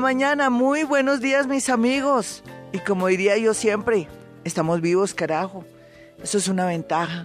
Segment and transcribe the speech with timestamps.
[0.00, 2.42] Mañana, muy buenos días mis amigos.
[2.72, 4.08] Y como diría yo siempre,
[4.44, 5.64] estamos vivos carajo.
[6.22, 7.24] Eso es una ventaja,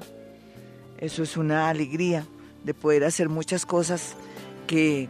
[0.98, 2.26] eso es una alegría
[2.64, 4.16] de poder hacer muchas cosas
[4.68, 5.10] que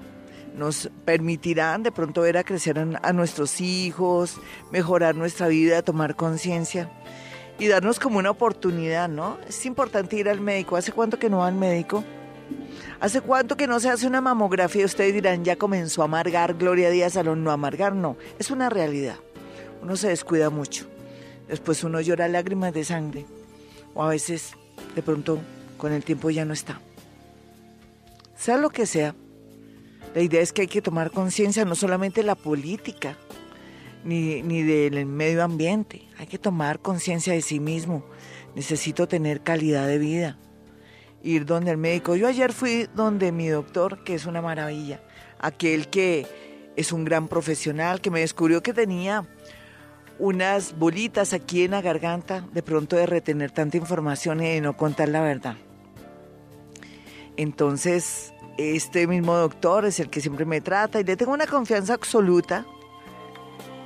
[0.57, 4.37] nos permitirán de pronto ver a crecer a nuestros hijos,
[4.71, 6.89] mejorar nuestra vida, tomar conciencia
[7.59, 9.37] y darnos como una oportunidad, ¿no?
[9.47, 10.75] Es importante ir al médico.
[10.75, 12.03] ¿Hace cuánto que no va al médico?
[13.03, 14.85] ¿Hace cuánto que no se hace una mamografía?
[14.85, 17.43] Ustedes dirán, ya comenzó a amargar Gloria Díaz Salón.
[17.43, 19.17] No, amargar no, es una realidad.
[19.81, 20.85] Uno se descuida mucho.
[21.49, 23.25] Después uno llora lágrimas de sangre.
[23.93, 24.53] O a veces,
[24.95, 25.39] de pronto,
[25.75, 26.79] con el tiempo ya no está.
[28.37, 29.15] Sea lo que sea,
[30.15, 33.17] la idea es que hay que tomar conciencia no solamente de la política,
[34.05, 36.07] ni, ni del medio ambiente.
[36.19, 38.05] Hay que tomar conciencia de sí mismo.
[38.55, 40.37] Necesito tener calidad de vida
[41.23, 42.15] ir donde el médico.
[42.15, 45.01] Yo ayer fui donde mi doctor, que es una maravilla,
[45.39, 46.27] aquel que
[46.75, 49.25] es un gran profesional, que me descubrió que tenía
[50.19, 54.75] unas bolitas aquí en la garganta, de pronto de retener tanta información y de no
[54.77, 55.55] contar la verdad.
[57.35, 61.93] Entonces, este mismo doctor es el que siempre me trata y le tengo una confianza
[61.93, 62.65] absoluta.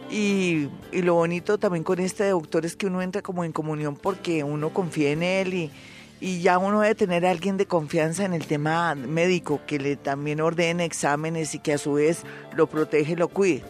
[0.09, 3.97] Y, y lo bonito también con este doctor es que uno entra como en comunión
[3.97, 5.71] porque uno confía en él y,
[6.19, 9.95] y ya uno debe tener a alguien de confianza en el tema médico, que le
[9.95, 12.23] también ordene exámenes y que a su vez
[12.55, 13.63] lo protege lo cuide.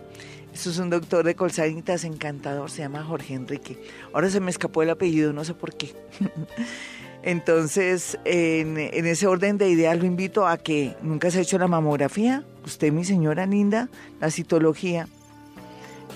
[0.54, 3.78] Eso es un doctor de Colsanitas encantador, se llama Jorge Enrique.
[4.14, 5.94] Ahora se me escapó el apellido, no sé por qué.
[7.24, 11.58] Entonces, en, en, ese orden de ideas lo invito a que nunca se ha hecho
[11.58, 13.90] la mamografía, usted mi señora linda,
[14.22, 15.08] la citología,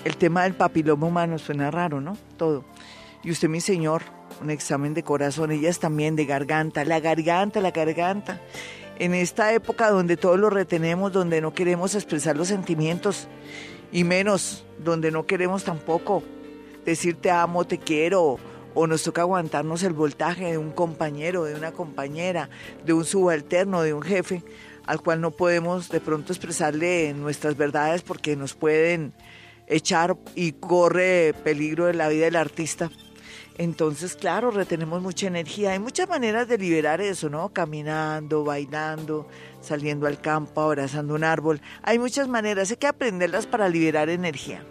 [0.04, 2.16] el tema del papiloma humano suena raro, ¿no?
[2.36, 2.64] Todo.
[3.22, 4.02] Y usted mi señor,
[4.40, 8.40] un examen de corazón, ellas también de garganta, la garganta, la garganta.
[8.98, 13.28] En esta época donde todo lo retenemos, donde no queremos expresar los sentimientos
[13.90, 16.22] y menos donde no queremos tampoco
[16.84, 18.38] decir te amo, te quiero
[18.74, 22.48] o nos toca aguantarnos el voltaje de un compañero, de una compañera,
[22.84, 24.42] de un subalterno, de un jefe,
[24.86, 29.12] al cual no podemos de pronto expresarle nuestras verdades porque nos pueden
[29.66, 32.90] echar y corre peligro de la vida del artista.
[33.58, 35.72] Entonces, claro, retenemos mucha energía.
[35.72, 37.50] Hay muchas maneras de liberar eso, ¿no?
[37.50, 39.28] Caminando, bailando,
[39.60, 41.60] saliendo al campo, abrazando un árbol.
[41.82, 44.64] Hay muchas maneras, hay que aprenderlas para liberar energía.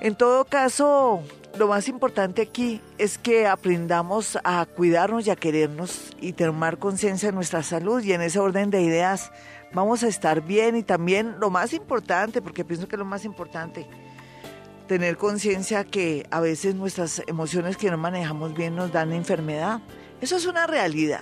[0.00, 1.24] En todo caso,
[1.58, 7.30] lo más importante aquí es que aprendamos a cuidarnos y a querernos y tomar conciencia
[7.30, 9.32] de nuestra salud y en ese orden de ideas
[9.72, 13.88] vamos a estar bien y también lo más importante, porque pienso que lo más importante,
[14.88, 19.80] tener conciencia que a veces nuestras emociones que no manejamos bien nos dan enfermedad.
[20.20, 21.20] Eso es una realidad.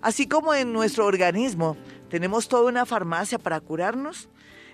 [0.00, 1.76] Así como en nuestro organismo
[2.08, 4.30] tenemos toda una farmacia para curarnos,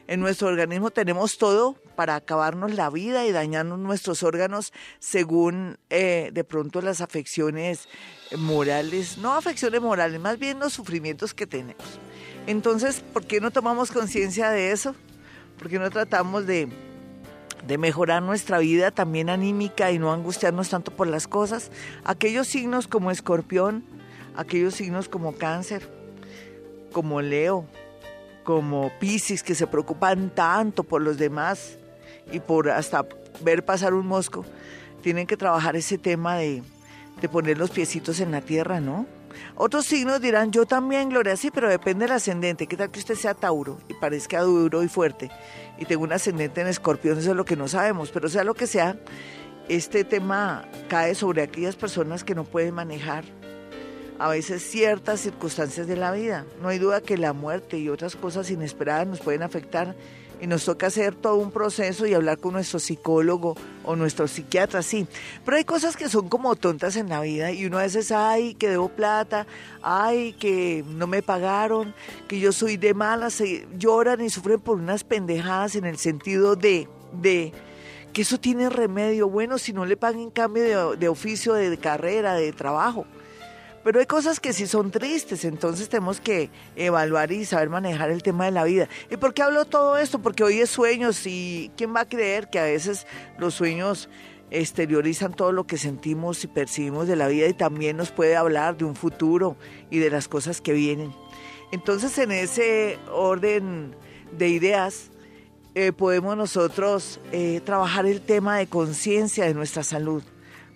[0.06, 6.30] en nuestro organismo tenemos todo para acabarnos la vida y dañarnos nuestros órganos según eh,
[6.32, 7.88] de pronto las afecciones
[8.36, 11.84] morales, no afecciones morales, más bien los sufrimientos que tenemos.
[12.46, 14.94] Entonces, ¿por qué no tomamos conciencia de eso?
[15.58, 16.68] ¿Por qué no tratamos de
[17.66, 21.70] de mejorar nuestra vida también anímica y no angustiarnos tanto por las cosas.
[22.04, 23.84] Aquellos signos como escorpión,
[24.36, 25.88] aquellos signos como cáncer,
[26.92, 27.66] como Leo,
[28.44, 31.76] como Piscis, que se preocupan tanto por los demás
[32.32, 33.06] y por hasta
[33.42, 34.44] ver pasar un mosco,
[35.02, 36.62] tienen que trabajar ese tema de,
[37.20, 39.06] de poner los piecitos en la tierra, ¿no?
[39.54, 42.66] Otros signos dirán, yo también, Gloria, sí, pero depende del ascendente.
[42.66, 45.30] ¿Qué tal que usted sea Tauro y parezca duro y fuerte?
[45.78, 48.54] Y tengo un ascendente en escorpión, eso es lo que no sabemos, pero sea lo
[48.54, 48.96] que sea,
[49.68, 53.24] este tema cae sobre aquellas personas que no pueden manejar
[54.18, 56.44] a veces ciertas circunstancias de la vida.
[56.60, 59.94] No hay duda que la muerte y otras cosas inesperadas nos pueden afectar
[60.40, 64.82] y nos toca hacer todo un proceso y hablar con nuestro psicólogo o nuestro psiquiatra,
[64.82, 65.06] sí.
[65.44, 68.54] Pero hay cosas que son como tontas en la vida y uno a veces, ay,
[68.54, 69.46] que debo plata,
[69.82, 71.94] ay, que no me pagaron,
[72.28, 73.42] que yo soy de malas,
[73.78, 77.52] lloran y sufren por unas pendejadas en el sentido de, de
[78.12, 79.28] que eso tiene remedio.
[79.28, 83.06] Bueno, si no le paguen cambio de, de oficio, de carrera, de trabajo.
[83.84, 88.22] Pero hay cosas que sí son tristes, entonces tenemos que evaluar y saber manejar el
[88.22, 88.88] tema de la vida.
[89.10, 90.18] ¿Y por qué hablo todo esto?
[90.18, 93.06] Porque hoy es sueños y ¿quién va a creer que a veces
[93.38, 94.08] los sueños
[94.50, 98.76] exteriorizan todo lo que sentimos y percibimos de la vida y también nos puede hablar
[98.76, 99.56] de un futuro
[99.90, 101.12] y de las cosas que vienen?
[101.70, 103.94] Entonces en ese orden
[104.36, 105.10] de ideas
[105.74, 110.22] eh, podemos nosotros eh, trabajar el tema de conciencia de nuestra salud.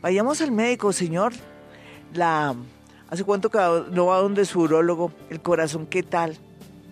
[0.01, 1.33] Vayamos al médico, señor.
[2.15, 2.55] La
[3.12, 3.50] ¿Hace cuánto
[3.91, 5.12] no va donde su urólogo?
[5.29, 6.38] El corazón, ¿qué tal?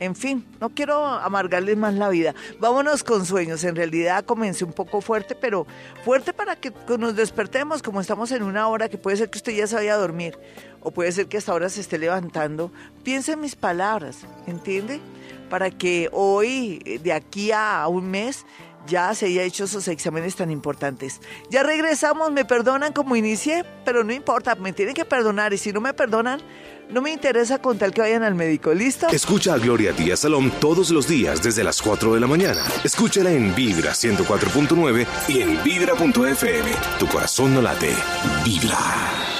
[0.00, 2.34] En fin, no quiero amargarles más la vida.
[2.58, 3.64] Vámonos con sueños.
[3.64, 5.66] En realidad comencé un poco fuerte, pero
[6.04, 9.52] fuerte para que nos despertemos, como estamos en una hora que puede ser que usted
[9.54, 10.38] ya se vaya a dormir,
[10.82, 12.70] o puede ser que hasta ahora se esté levantando.
[13.02, 15.00] Piense en mis palabras, ¿entiende?
[15.48, 18.44] Para que hoy, de aquí a un mes,
[18.86, 21.20] ya se haya hecho esos exámenes tan importantes.
[21.50, 25.72] Ya regresamos, me perdonan como inicié, pero no importa, me tienen que perdonar y si
[25.72, 26.40] no me perdonan,
[26.90, 29.08] no me interesa con tal que vayan al médico, ¿listo?
[29.08, 32.64] Escucha a Gloria Díaz Salón todos los días desde las 4 de la mañana.
[32.82, 36.70] Escúchala en Vibra 104.9 y en Vibra.fm.
[36.98, 37.94] Tu corazón no late,
[38.44, 39.39] vibra.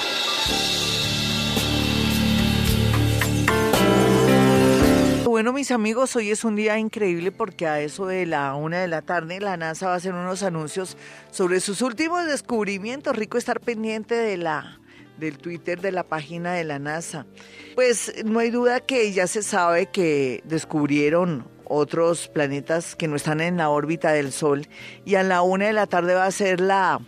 [5.41, 8.87] Bueno, mis amigos, hoy es un día increíble porque a eso de la una de
[8.87, 10.97] la tarde la NASA va a hacer unos anuncios
[11.31, 13.15] sobre sus últimos descubrimientos.
[13.15, 14.79] Rico estar pendiente de la
[15.17, 17.25] del Twitter de la página de la NASA.
[17.73, 23.41] Pues no hay duda que ya se sabe que descubrieron otros planetas que no están
[23.41, 24.67] en la órbita del Sol
[25.05, 26.99] y a la una de la tarde va a ser la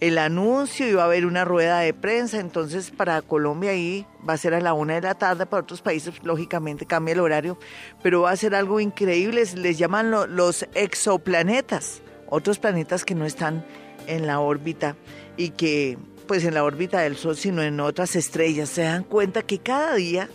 [0.00, 2.38] el anuncio y va a haber una rueda de prensa.
[2.38, 5.82] Entonces, para Colombia ahí va a ser a la una de la tarde, para otros
[5.82, 7.58] países, lógicamente, cambia el horario,
[8.02, 9.44] pero va a ser algo increíble.
[9.54, 13.64] Les llaman los exoplanetas, otros planetas que no están
[14.06, 14.96] en la órbita
[15.36, 18.68] y que, pues, en la órbita del Sol, sino en otras estrellas.
[18.68, 20.28] Se dan cuenta que cada día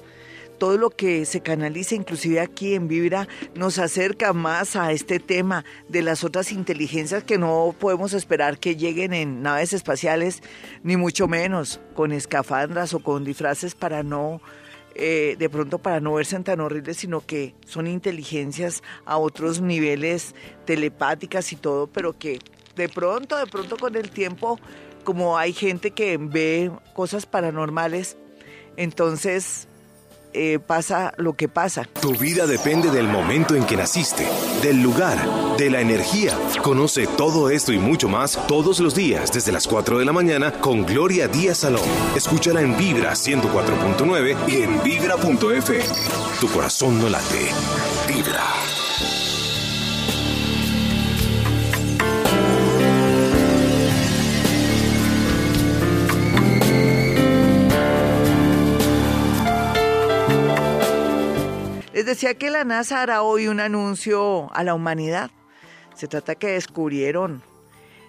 [0.62, 5.66] todo lo que se canaliza, inclusive aquí en Vibra, nos acerca más a este tema
[5.90, 10.44] de las otras inteligencias que no podemos esperar que lleguen en naves espaciales,
[10.84, 14.40] ni mucho menos con escafandras o con disfraces para no...
[14.94, 20.36] Eh, de pronto para no verse tan horribles, sino que son inteligencias a otros niveles
[20.66, 22.38] telepáticas y todo, pero que
[22.76, 24.60] de pronto, de pronto con el tiempo,
[25.06, 28.18] como hay gente que ve cosas paranormales,
[28.76, 29.70] entonces
[30.34, 31.88] eh, pasa lo que pasa.
[32.02, 34.28] Tu vida depende del momento en que naciste,
[34.62, 35.18] del lugar,
[35.58, 36.38] de la energía.
[36.64, 40.52] Conoce todo esto y mucho más todos los días desde las 4 de la mañana
[40.54, 41.82] con Gloria Díaz Salón.
[42.16, 45.80] Escúchala en Vibra 104.9 y en Vibra.f.
[46.40, 47.50] Tu corazón no late.
[62.02, 65.30] Les decía que la NASA hará hoy un anuncio a la humanidad.
[65.94, 67.44] Se trata que descubrieron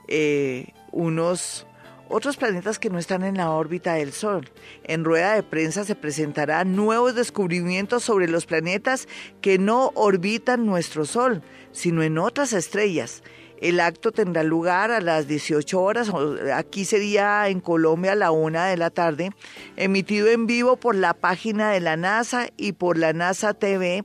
[0.08, 1.66] eh, unos
[2.08, 4.50] otros planetas que no están en la órbita del Sol.
[4.84, 9.08] En rueda de prensa se presentarán nuevos descubrimientos sobre los planetas
[9.42, 11.42] que no orbitan nuestro Sol,
[11.72, 13.22] sino en otras estrellas.
[13.62, 16.10] El acto tendrá lugar a las 18 horas,
[16.52, 19.30] aquí sería en Colombia a la una de la tarde,
[19.76, 24.04] emitido en vivo por la página de la NASA y por la NASA TV.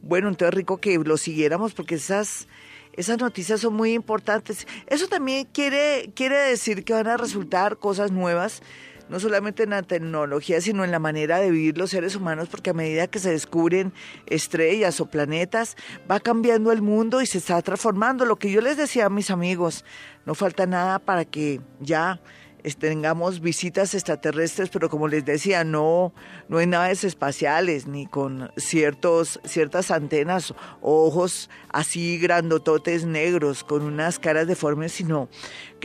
[0.00, 2.48] Bueno, entonces rico que lo siguiéramos porque esas,
[2.94, 4.66] esas noticias son muy importantes.
[4.86, 8.62] Eso también quiere, quiere decir que van a resultar cosas nuevas
[9.08, 12.70] no solamente en la tecnología, sino en la manera de vivir los seres humanos, porque
[12.70, 13.92] a medida que se descubren
[14.26, 15.76] estrellas o planetas,
[16.10, 18.24] va cambiando el mundo y se está transformando.
[18.24, 19.84] Lo que yo les decía a mis amigos,
[20.26, 22.20] no falta nada para que ya
[22.72, 26.14] tengamos visitas extraterrestres, pero como les decía, no,
[26.48, 34.18] no hay naves espaciales ni con ciertos, ciertas antenas ojos así grandototes negros con unas
[34.18, 35.28] caras deformes, sino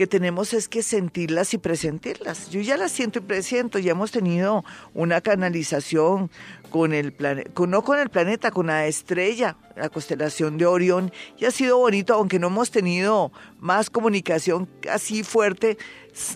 [0.00, 2.48] que tenemos es que sentirlas y presentirlas.
[2.48, 4.64] Yo ya las siento y presiento, ya hemos tenido
[4.94, 6.30] una canalización
[6.70, 11.44] con el planeta, no con el planeta, con la estrella, la constelación de Orión, y
[11.44, 15.76] ha sido bonito, aunque no hemos tenido más comunicación así fuerte,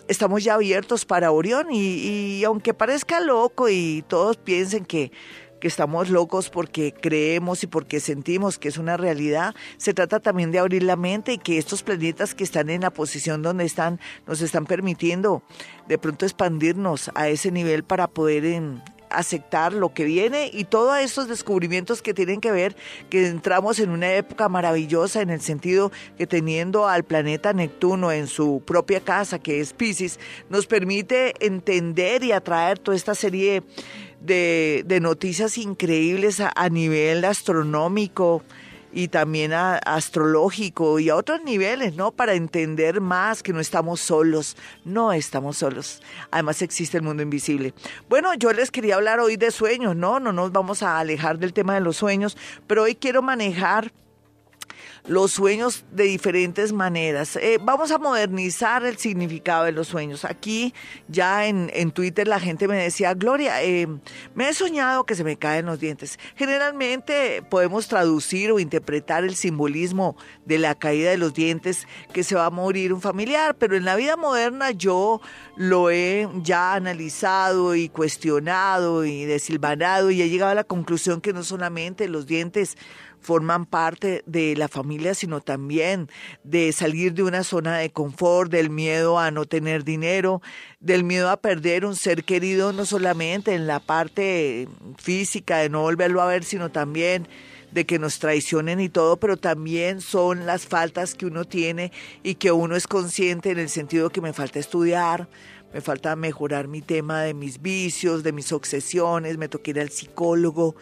[0.08, 5.10] estamos ya abiertos para Orión y, y aunque parezca loco y todos piensen que
[5.64, 9.54] que estamos locos porque creemos y porque sentimos que es una realidad.
[9.78, 12.90] Se trata también de abrir la mente y que estos planetas que están en la
[12.90, 15.42] posición donde están nos están permitiendo
[15.88, 18.44] de pronto expandirnos a ese nivel para poder
[19.08, 22.76] aceptar lo que viene y todos estos descubrimientos que tienen que ver
[23.08, 28.26] que entramos en una época maravillosa en el sentido que teniendo al planeta Neptuno en
[28.26, 30.18] su propia casa, que es Pisces,
[30.50, 33.62] nos permite entender y atraer toda esta serie
[34.24, 38.42] de, noticias increíbles a nivel astronómico,
[38.94, 42.12] y también a, astrológico y a otros niveles, ¿no?
[42.12, 46.00] Para entender más que no estamos solos, no estamos solos.
[46.30, 47.74] Además existe el mundo invisible.
[48.08, 50.20] Bueno, yo les quería hablar hoy de sueños, ¿no?
[50.20, 52.36] No nos vamos a alejar del tema de los sueños,
[52.68, 53.92] pero hoy quiero manejar
[55.06, 57.36] los sueños de diferentes maneras.
[57.36, 60.24] Eh, vamos a modernizar el significado de los sueños.
[60.24, 60.72] Aquí
[61.08, 63.86] ya en, Twitter la gente me decía, Gloria, eh,
[64.34, 66.18] me he soñado que se me caen los dientes.
[66.36, 72.34] Generalmente podemos traducir o interpretar el simbolismo de la caída de los dientes, que se
[72.34, 75.20] va a morir un familiar, pero en la vida moderna yo
[75.56, 81.34] lo he ya analizado y cuestionado y desilvanado y he llegado a la conclusión que
[81.34, 82.76] no solamente los dientes
[83.24, 86.08] forman parte de la familia, sino también
[86.44, 90.42] de salir de una zona de confort, del miedo a no tener dinero,
[90.80, 95.80] del miedo a perder un ser querido, no solamente en la parte física, de no
[95.80, 97.26] volverlo a ver, sino también
[97.72, 101.90] de que nos traicionen y todo, pero también son las faltas que uno tiene
[102.22, 105.28] y que uno es consciente en el sentido que me falta estudiar,
[105.72, 109.90] me falta mejorar mi tema de mis vicios, de mis obsesiones, me toca ir al
[109.90, 110.76] psicólogo,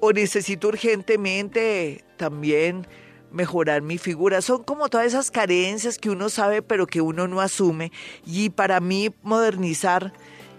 [0.00, 2.86] o necesito urgentemente también
[3.30, 4.40] mejorar mi figura.
[4.42, 7.92] Son como todas esas carencias que uno sabe pero que uno no asume.
[8.24, 10.12] Y para mí modernizar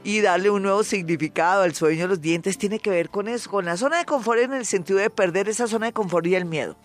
[0.04, 3.50] y darle un nuevo significado al sueño de los dientes tiene que ver con eso,
[3.50, 6.36] con la zona de confort en el sentido de perder esa zona de confort y
[6.36, 6.78] el miedo.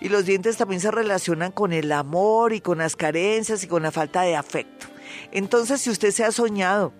[0.00, 3.82] Y los dientes también se relacionan con el amor y con las carencias y con
[3.82, 4.86] la falta de afecto.
[5.32, 6.92] Entonces, si usted se ha soñado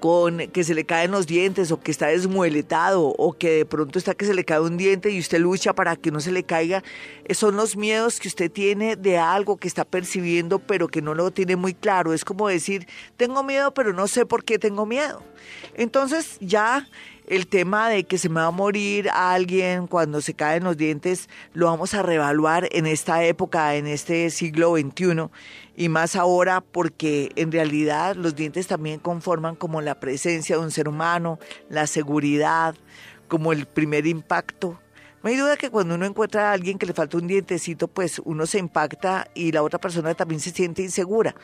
[0.00, 3.98] con que se le caen los dientes o que está desmueletado o que de pronto
[3.98, 6.42] está que se le cae un diente y usted lucha para que no se le
[6.42, 6.82] caiga,
[7.24, 11.14] eh, son los miedos que usted tiene de algo que está percibiendo pero que no
[11.14, 12.12] lo tiene muy claro.
[12.12, 12.86] Es como decir,
[13.16, 15.22] tengo miedo pero no sé por qué tengo miedo.
[15.74, 16.86] Entonces ya
[17.28, 21.28] el tema de que se me va a morir alguien cuando se caen los dientes,
[21.52, 25.28] lo vamos a reevaluar en esta época, en este siglo XXI,
[25.78, 30.72] y más ahora porque en realidad los dientes también conforman como la presencia de un
[30.72, 31.38] ser humano,
[31.70, 32.74] la seguridad,
[33.28, 34.80] como el primer impacto
[35.22, 38.20] no hay duda que cuando uno encuentra a alguien que le falta un dientecito, pues
[38.24, 41.34] uno se impacta y la otra persona también se siente insegura.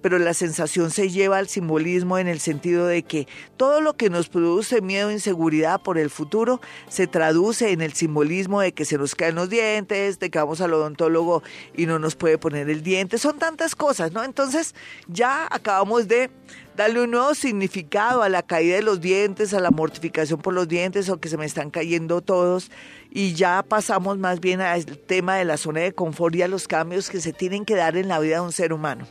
[0.00, 4.08] Pero la sensación se lleva al simbolismo en el sentido de que todo lo que
[4.08, 8.84] nos produce miedo e inseguridad por el futuro se traduce en el simbolismo de que
[8.84, 11.42] se nos caen los dientes, de que vamos al odontólogo
[11.76, 13.18] y no nos puede poner el diente.
[13.18, 14.24] Son tantas cosas, ¿no?
[14.24, 14.74] Entonces
[15.08, 16.30] ya acabamos de
[16.78, 20.68] darle un nuevo significado a la caída de los dientes, a la mortificación por los
[20.68, 22.70] dientes o que se me están cayendo todos
[23.10, 26.68] y ya pasamos más bien al tema de la zona de confort y a los
[26.68, 29.08] cambios que se tienen que dar en la vida de un ser humano.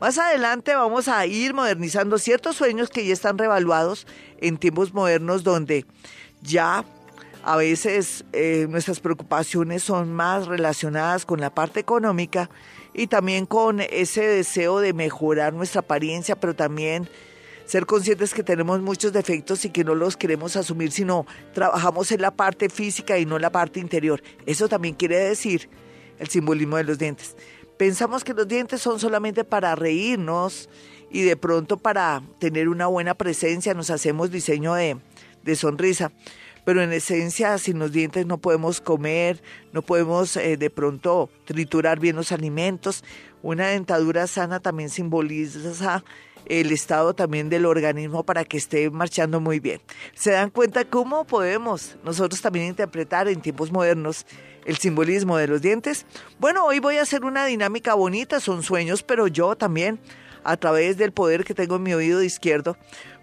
[0.00, 4.06] Más adelante vamos a ir modernizando ciertos sueños que ya están revaluados
[4.40, 5.86] en tiempos modernos donde
[6.40, 6.84] ya
[7.42, 12.48] a veces eh, nuestras preocupaciones son más relacionadas con la parte económica
[12.98, 17.08] y también con ese deseo de mejorar nuestra apariencia, pero también
[17.64, 21.24] ser conscientes que tenemos muchos defectos y que no los queremos asumir, sino
[21.54, 24.20] trabajamos en la parte física y no en la parte interior.
[24.46, 25.68] Eso también quiere decir
[26.18, 27.36] el simbolismo de los dientes.
[27.76, 30.68] Pensamos que los dientes son solamente para reírnos
[31.08, 34.96] y de pronto para tener una buena presencia nos hacemos diseño de,
[35.44, 36.10] de sonrisa
[36.68, 39.40] pero en esencia sin los dientes no podemos comer,
[39.72, 43.04] no podemos eh, de pronto triturar bien los alimentos.
[43.40, 46.04] Una dentadura sana también simboliza
[46.44, 49.80] el estado también del organismo para que esté marchando muy bien.
[50.12, 54.26] ¿Se dan cuenta cómo podemos nosotros también interpretar en tiempos modernos
[54.66, 56.04] el simbolismo de los dientes?
[56.38, 59.98] Bueno, hoy voy a hacer una dinámica bonita, son sueños, pero yo también,
[60.44, 62.76] a través del poder que tengo en mi oído izquierdo,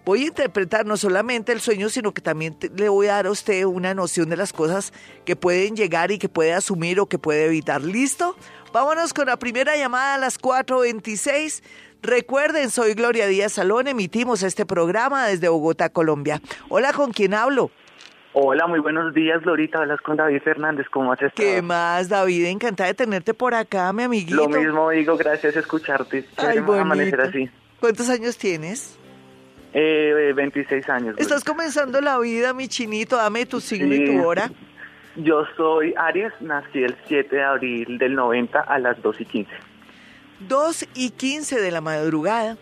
[0.06, 3.32] voy a interpretar no solamente el sueño, sino que también le voy a dar a
[3.32, 4.94] usted una noción de las cosas
[5.26, 7.82] que pueden llegar y que puede asumir o que puede evitar.
[7.82, 8.36] ¿Listo?
[8.72, 11.64] Vámonos con la primera llamada a las 4.26.
[12.02, 16.40] Recuerden, soy Gloria Díaz Salón, emitimos este programa desde Bogotá, Colombia.
[16.70, 17.72] Hola, ¿con quién hablo?
[18.34, 19.80] Hola, muy buenos días, Lorita.
[19.80, 20.88] Hablas con David Fernández.
[20.92, 21.36] ¿Cómo has estado?
[21.38, 22.48] ¿Qué más, David?
[22.48, 24.36] Encantada de tenerte por acá, mi amiguito.
[24.36, 26.26] Lo mismo digo, gracias a escucharte.
[26.36, 27.50] Ay, amanecer así.
[27.80, 29.00] ¿Cuántos años tienes?
[29.78, 31.16] Eh, 26 años.
[31.18, 33.18] Estás comenzando la vida, mi chinito.
[33.18, 34.50] Dame tu signo y tu hora.
[35.18, 39.52] Yo soy Aries, nací el 7 de abril del 90 a las 2 y 15.
[40.48, 42.58] 2 y 15 de la madrugada.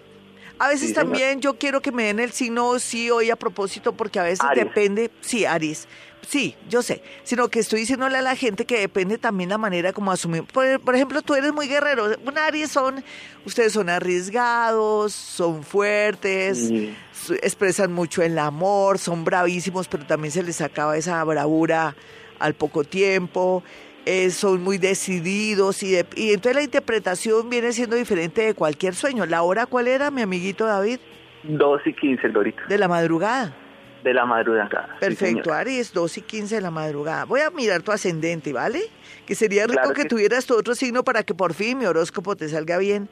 [0.58, 3.94] A veces Sí, también yo quiero que me den el signo sí hoy a propósito,
[3.94, 4.66] porque a veces Aries.
[4.66, 5.88] depende, sí, Aries.
[6.28, 9.92] Sí, yo sé, sino que estoy diciéndole a la gente que depende también la manera
[9.94, 10.44] como asumir.
[10.46, 12.06] Por, por ejemplo, tú eres muy guerrero.
[12.26, 13.04] Un Aries son,
[13.46, 16.96] ustedes son arriesgados, son fuertes, Sí.
[17.42, 21.96] expresan mucho el amor, son bravísimos, pero también se les acaba esa bravura
[22.40, 23.64] al poco tiempo.
[24.06, 28.96] eh, son muy decididos y, de- y entonces la interpretación viene siendo diferente de cualquier
[28.96, 29.26] sueño.
[29.26, 31.00] ¿La hora cuál era, mi amiguito David?
[31.44, 33.56] 2 y 15, Glorita, De la madrugada.
[34.04, 34.98] De la madrugada.
[35.00, 35.54] Perfecto.
[35.54, 37.26] Aries, 2 y 15 de la madrugada.
[37.26, 38.82] Voy a mirar tu ascendente, ¿vale?
[39.26, 42.36] Que sería rico Claro que tuvieras tu otro signo para que por fin mi horóscopo
[42.36, 43.10] te salga bien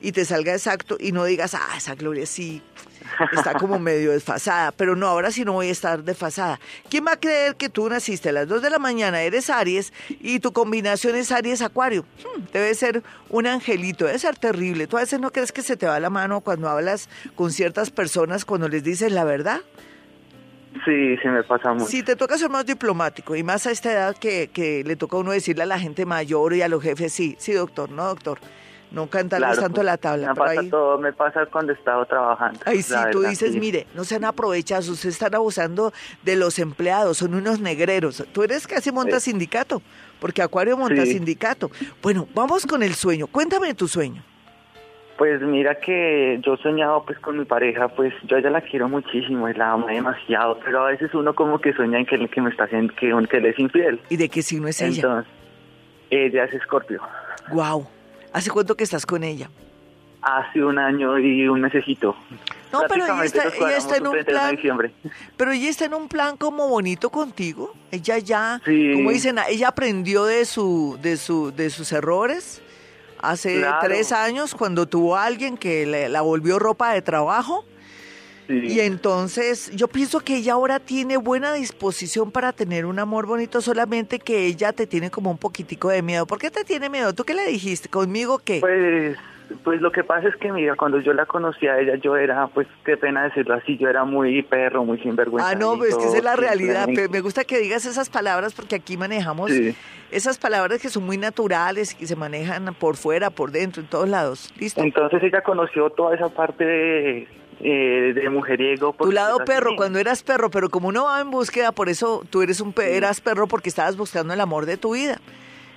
[0.00, 2.62] y te salga exacto y no digas, ah, esa Gloria sí
[3.32, 4.72] está como medio desfasada.
[4.72, 6.60] Pero no, ahora sí no voy a estar desfasada.
[6.90, 9.92] ¿Quién va a creer que tú naciste a las 2 de la mañana, eres Aries
[10.08, 12.02] y tu combinación es Aries-Acuario?
[12.02, 14.86] Hmm, debe ser un angelito, debe ser terrible.
[14.86, 17.90] ¿Tú a veces no crees que se te va la mano cuando hablas con ciertas
[17.90, 19.60] personas, cuando les dices la verdad?
[20.84, 21.86] Sí, sí me pasa mucho.
[21.86, 25.16] Si te toca ser más diplomático y más a esta edad que, que le toca
[25.16, 28.04] a uno decirle a la gente mayor y a los jefes, sí, sí, doctor, no,
[28.06, 28.38] doctor,
[28.90, 30.28] no cantarles Claro, tanto la tabla.
[30.28, 32.60] Me pero pasa ahí, todo, me pasa cuando he estado trabajando.
[32.64, 33.58] ahí sí, tú verdad, dices, sí.
[33.60, 35.92] mire, no sean aprovechados, ustedes están abusando
[36.22, 38.24] de los empleados, son unos negreros.
[38.32, 39.30] Tú eres casi monta Sí.
[39.30, 39.82] sindicato,
[40.20, 41.12] porque Acuario monta Sí.
[41.14, 41.70] sindicato.
[42.02, 43.26] Bueno, vamos con el sueño.
[43.26, 44.22] Cuéntame de tu sueño.
[45.18, 49.48] Pues mira que yo soñaba pues con mi pareja, pues yo ella la quiero muchísimo
[49.48, 52.64] la amo demasiado, pero a veces uno como que sueña en que, que me está
[52.64, 54.00] haciendo, que, que él es infiel.
[54.10, 54.96] ¿Y de qué signo es ella?
[54.96, 55.32] Entonces,
[56.10, 57.00] ella es escorpio.
[57.50, 57.86] Wow.
[58.32, 59.48] ¿Hace cuánto que estás con ella?
[60.20, 62.14] Hace un año y un mesecito.
[62.72, 65.12] No, pero ella está, ella está en un el 31 de plan.
[65.36, 67.72] Pero ella está en un plan como bonito contigo.
[67.90, 68.92] Ella ya, Sí.
[68.94, 72.60] como dicen, ella aprendió de su, de su, de sus errores
[73.30, 73.78] hace Claro.
[73.82, 77.64] tres años cuando tuvo a alguien que le- la volvió ropa de trabajo.
[78.48, 78.54] Sí.
[78.54, 83.60] Y entonces yo pienso que ella ahora tiene buena disposición para tener un amor bonito,
[83.60, 86.26] solamente que ella te tiene como un poquitico de miedo.
[86.26, 87.12] ¿Por qué te tiene miedo?
[87.12, 87.88] ¿Tú qué le dijiste?
[87.88, 88.60] ¿Conmigo qué?
[88.60, 89.16] Pues,
[89.64, 92.46] pues lo que pasa es que, mira, cuando yo la conocí a ella, yo era,
[92.48, 95.50] pues, qué pena decirlo así, yo era muy perro, muy sinvergüenza.
[95.50, 96.88] Ah, no, pues es que esa es la realidad.
[96.94, 99.74] Pero me gusta que digas esas palabras porque aquí manejamos Sí.
[100.10, 104.08] esas palabras que son muy naturales y se manejan por fuera, por dentro, en todos
[104.08, 104.52] lados.
[104.58, 104.80] ¿Listo?
[104.82, 107.28] Entonces ella conoció toda esa parte de,
[107.60, 108.94] eh, de mujeriego.
[108.98, 109.60] Tu lado decirlo así.
[109.64, 112.72] perro, cuando eras perro, pero como uno va en búsqueda, por eso tú eres un
[112.72, 115.18] pe- eras perro porque estabas buscando el amor de tu vida.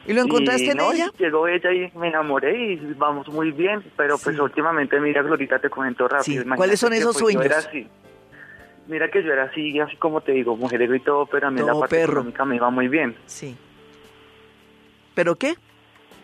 [0.07, 1.11] ¿Y lo encontraste Y, en no, ella?
[1.19, 4.41] Llegó ella y me enamoré y vamos muy bien, pero pues Sí.
[4.41, 6.43] últimamente, mira, Glorita, te comento rápido.
[6.43, 7.45] Sí, ¿cuáles son que, esos pues, yo sueños?
[7.45, 7.87] era así.
[8.87, 11.59] Mira que yo era así, así como te digo, mujeriego y todo, pero a mí
[11.59, 12.13] en la Todo parte perro.
[12.13, 13.15] económica me iba muy bien.
[13.27, 13.55] Sí.
[15.13, 15.55] ¿Pero qué?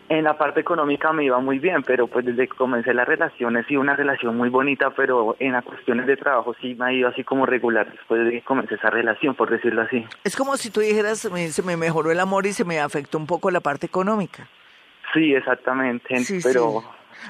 [0.08, 3.58] En la parte económica me iba muy bien, pero pues desde que comencé la relación
[3.58, 6.94] he sido una relación muy bonita, pero en las cuestiones de trabajo sí me ha
[6.94, 10.06] ido así como regular después de que comencé esa relación, por decirlo así.
[10.24, 13.18] Es como si tú dijeras, "Me- se me mejoró el amor y se me afectó
[13.18, 14.48] un poco la parte económica.
[15.14, 16.82] Sí, exactamente, Sí, pero...
[16.82, 16.88] sí.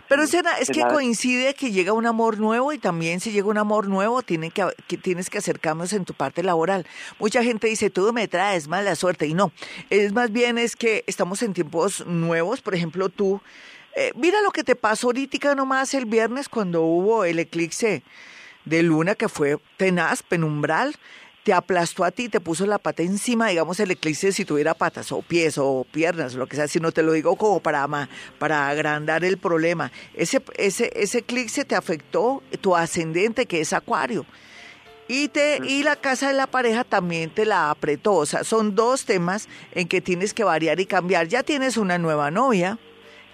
[0.08, 3.48] Pero Sena, es que la- coincide que llega un amor nuevo y también si llega
[3.48, 6.86] un amor nuevo tiene que, que tienes que hacer cambios en tu parte laboral.
[7.20, 9.52] Mucha gente dice, tú me traes mala suerte y no.
[9.90, 13.42] Es más bien es que estamos en tiempos nuevos, por ejemplo tú,
[13.96, 18.04] eh, mira lo que te pasó ahorita nomás el viernes cuando hubo el eclipse
[18.66, 20.96] de luna que fue tenaz, penumbral,
[21.46, 25.12] te aplastó a ti, te puso la pata encima, digamos el eclipse si tuviera patas
[25.12, 27.88] o pies o piernas, lo que sea, si no te lo digo como para,
[28.40, 29.92] para agrandar el problema.
[30.16, 34.26] Ese, ese, ese eclipse te afectó tu ascendente que es acuario.
[35.08, 38.16] Y, te, y la casa de la pareja también te la apretó.
[38.16, 41.28] O sea, son dos temas en que tienes que variar y cambiar.
[41.28, 42.80] Ya tienes una nueva novia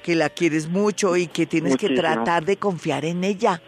[0.04, 3.62] que la quieres mucho y que tienes que tratar de confiar en ella.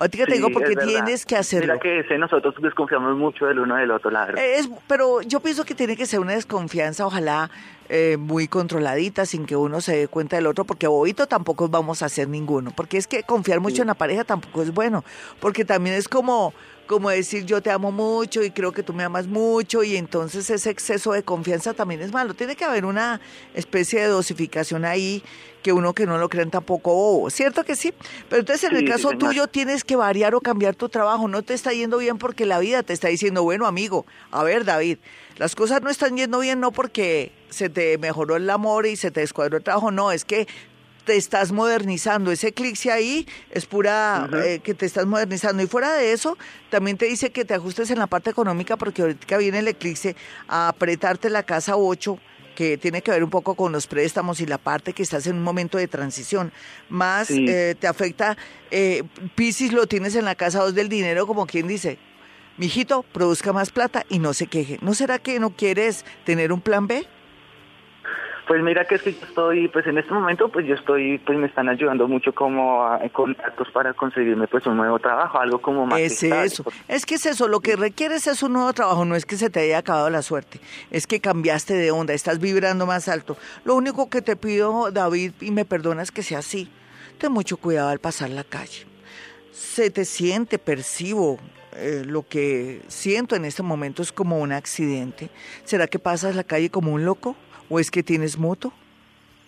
[0.00, 1.74] Ahorita te Sí, digo porque tienes que hacerlo.
[1.74, 4.42] Mira que ese nosotros desconfiamos mucho del uno del otro, la verdad.
[4.42, 7.50] Es, pero yo pienso que tiene que ser una desconfianza, ojalá
[7.92, 12.02] eh, muy controladita, sin que uno se dé cuenta del otro, porque bobito tampoco vamos
[12.02, 12.70] a hacer ninguno.
[12.70, 15.04] Porque es que confiar mucho en la pareja tampoco es bueno,
[15.40, 16.54] porque también es como,
[16.86, 20.48] como decir yo te amo mucho y creo que tú me amas mucho, y entonces
[20.50, 22.34] ese exceso de confianza también es malo.
[22.34, 23.20] Tiene que haber una
[23.54, 25.24] especie de dosificación ahí
[25.64, 27.28] que uno que no lo crean tampoco bobo.
[27.28, 27.92] ¿Cierto que sí?
[28.28, 31.26] Pero entonces en el Sí, caso tuyo tienes que variar o cambiar tu trabajo.
[31.26, 34.64] No te está yendo bien porque la vida te está diciendo, bueno, amigo, a ver,
[34.64, 34.98] David,
[35.38, 39.10] las cosas no están yendo bien no porque se te mejoró el amor y se
[39.10, 40.46] te descuadró el trabajo, no, es que
[41.04, 42.30] te estás modernizando.
[42.30, 45.62] Ese eclipse ahí es pura eh, que te estás modernizando.
[45.62, 46.36] Y fuera de eso,
[46.70, 50.16] también te dice que te ajustes en la parte económica porque ahorita viene el eclipse
[50.48, 52.18] a apretarte la casa 8
[52.54, 55.36] que tiene que ver un poco con los préstamos y la parte que estás en
[55.36, 56.52] un momento de transición.
[56.88, 58.36] Más eh, te afecta,
[58.70, 59.02] eh,
[59.34, 61.98] Piscis lo tienes en la casa dos del dinero, como quien dice,
[62.58, 64.78] mijito, produzca más plata y no se queje.
[64.82, 67.06] ¿No será que no quieres tener un plan B?
[68.50, 71.38] Pues mira que es que yo estoy, pues en este momento, pues yo estoy, pues
[71.38, 75.86] me están ayudando mucho como a, contactos para conseguirme pues un nuevo trabajo, algo como
[75.86, 76.00] más.
[76.00, 79.24] Es eso, es que es eso, lo que requieres es un nuevo trabajo, no es
[79.24, 80.58] que se te haya acabado la suerte,
[80.90, 83.36] es que cambiaste de onda, estás vibrando más alto.
[83.64, 86.68] Lo único que te pido, David, y me perdonas que sea así,
[87.18, 88.84] ten mucho cuidado al pasar la calle.
[89.52, 91.38] Se te siente, percibo,
[91.76, 95.30] eh, lo que siento en este momento es como un accidente.
[95.62, 97.36] ¿Será que pasas la calle como un loco?
[97.70, 98.72] ¿O es que tienes moto?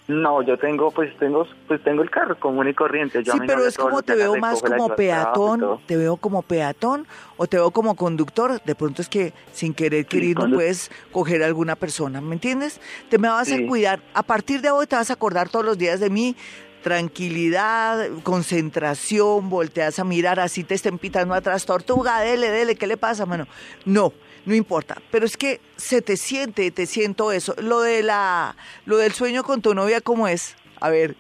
[0.08, 3.24] No, yo tengo, pues tengo, pues tengo el carro común y corriente.
[3.24, 7.06] sí, pero es como te veo más como peatón, te veo como peatón
[7.36, 8.60] o te veo como conductor.
[8.64, 12.80] De pronto es que sin querer querido no puedes coger a alguna persona, ¿me entiendes?
[13.10, 14.00] Te me vas a cuidar.
[14.12, 16.36] A partir de hoy te vas a acordar todos los días de mí.
[16.82, 22.96] Tranquilidad, concentración, volteas a mirar, así te estén pitando atrás, tortuga, dele, dele, ¿qué le
[22.96, 23.46] pasa, mano?
[23.84, 24.12] No,
[24.44, 27.54] no importa, pero es que se te siente, te siento eso.
[27.60, 30.56] Lo de la, lo del sueño con tu novia, ¿cómo es?
[30.80, 31.14] A ver.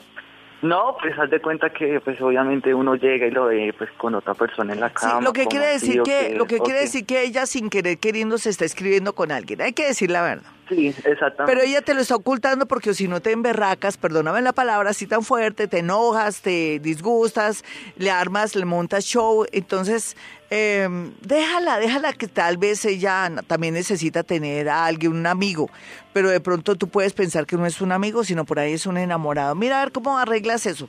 [0.62, 4.14] No, pues haz de cuenta que pues obviamente uno llega y lo ve pues con
[4.14, 5.18] otra persona en la cama.
[5.18, 8.38] Sí, lo que quiere decir que, lo que quiere decir que ella sin querer queriendo
[8.38, 9.60] se está escribiendo con alguien.
[9.60, 10.50] Hay que decir la verdad.
[10.68, 11.44] Sí, exactamente.
[11.46, 15.06] Pero ella te lo está ocultando porque si no te emberracas, perdóname la palabra así
[15.06, 17.64] tan fuerte, te enojas, te disgustas,
[17.96, 19.44] le armas, le montas show.
[19.52, 20.16] Entonces,
[20.50, 20.88] eh,
[21.20, 25.68] déjala, déjala que tal vez ella también necesita tener a alguien, un amigo.
[26.12, 28.86] Pero de pronto tú puedes pensar que no es un amigo, sino por ahí es
[28.86, 29.54] un enamorado.
[29.54, 30.88] Mira a ver cómo arreglas eso.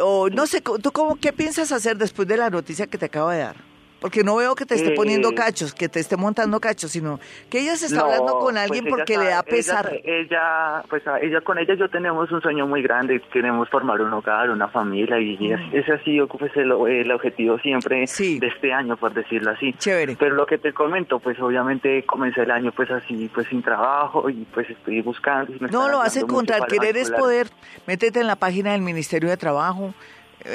[0.00, 3.28] O no sé, ¿tú cómo, qué piensas hacer después de la noticia que te acabo
[3.28, 3.71] de dar?
[4.02, 7.20] Porque no veo que te esté poniendo eh, cachos, que te esté montando cachos, sino
[7.48, 9.92] que ella se está hablando con pues alguien porque le da pesar.
[10.04, 14.50] Ella, pues ella con ella yo tenemos un sueño muy grande, queremos formar un hogar,
[14.50, 15.76] una familia y mm.
[15.76, 16.72] ese ha sido pues, el,
[17.12, 19.72] objetivo siempre de este año, por decirlo así.
[19.74, 20.16] Chévere.
[20.18, 24.28] Pero lo que te comento, pues obviamente comencé el año pues así, pues sin trabajo
[24.28, 25.52] y pues estoy buscando.
[25.70, 27.46] no, lo vas a encontrar, querer es poder.
[27.86, 29.94] Métete en la página del Ministerio de Trabajo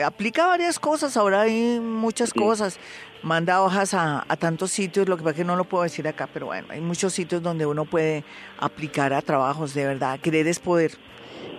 [0.05, 2.79] aplica varias cosas, ahora hay muchas cosas
[3.23, 6.27] manda hojas a, tantos sitios, lo que pasa es que no lo puedo decir acá,
[6.31, 8.23] pero bueno, hay muchos sitios donde uno puede
[8.59, 10.97] aplicar a trabajos, de verdad, querer es poder.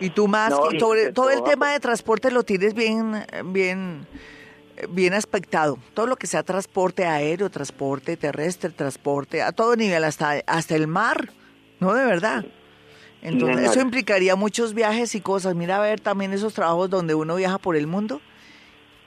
[0.00, 4.06] Y tú más, todo, el tema de transporte lo tienes bien, bien,
[4.90, 5.78] bien aspectado.
[5.94, 10.86] Todo lo que sea transporte aéreo, transporte terrestre, transporte a todo nivel, hasta, hasta el
[10.86, 11.30] mar,
[11.80, 11.94] ¿no?
[11.94, 12.44] De verdad.
[13.22, 15.54] Entonces, eso implicaría muchos viajes y cosas.
[15.54, 18.20] Mira a ver también esos trabajos donde uno viaja por el mundo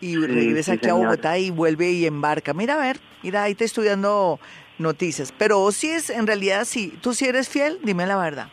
[0.01, 2.53] y regresa aquí a Bogotá y vuelve y embarca.
[2.53, 4.39] Mira, a ver, mira, ahí te estoy dando
[4.79, 5.33] noticias.
[5.37, 8.49] Pero si es, en realidad, sí, tú si eres fiel, dime la verdad.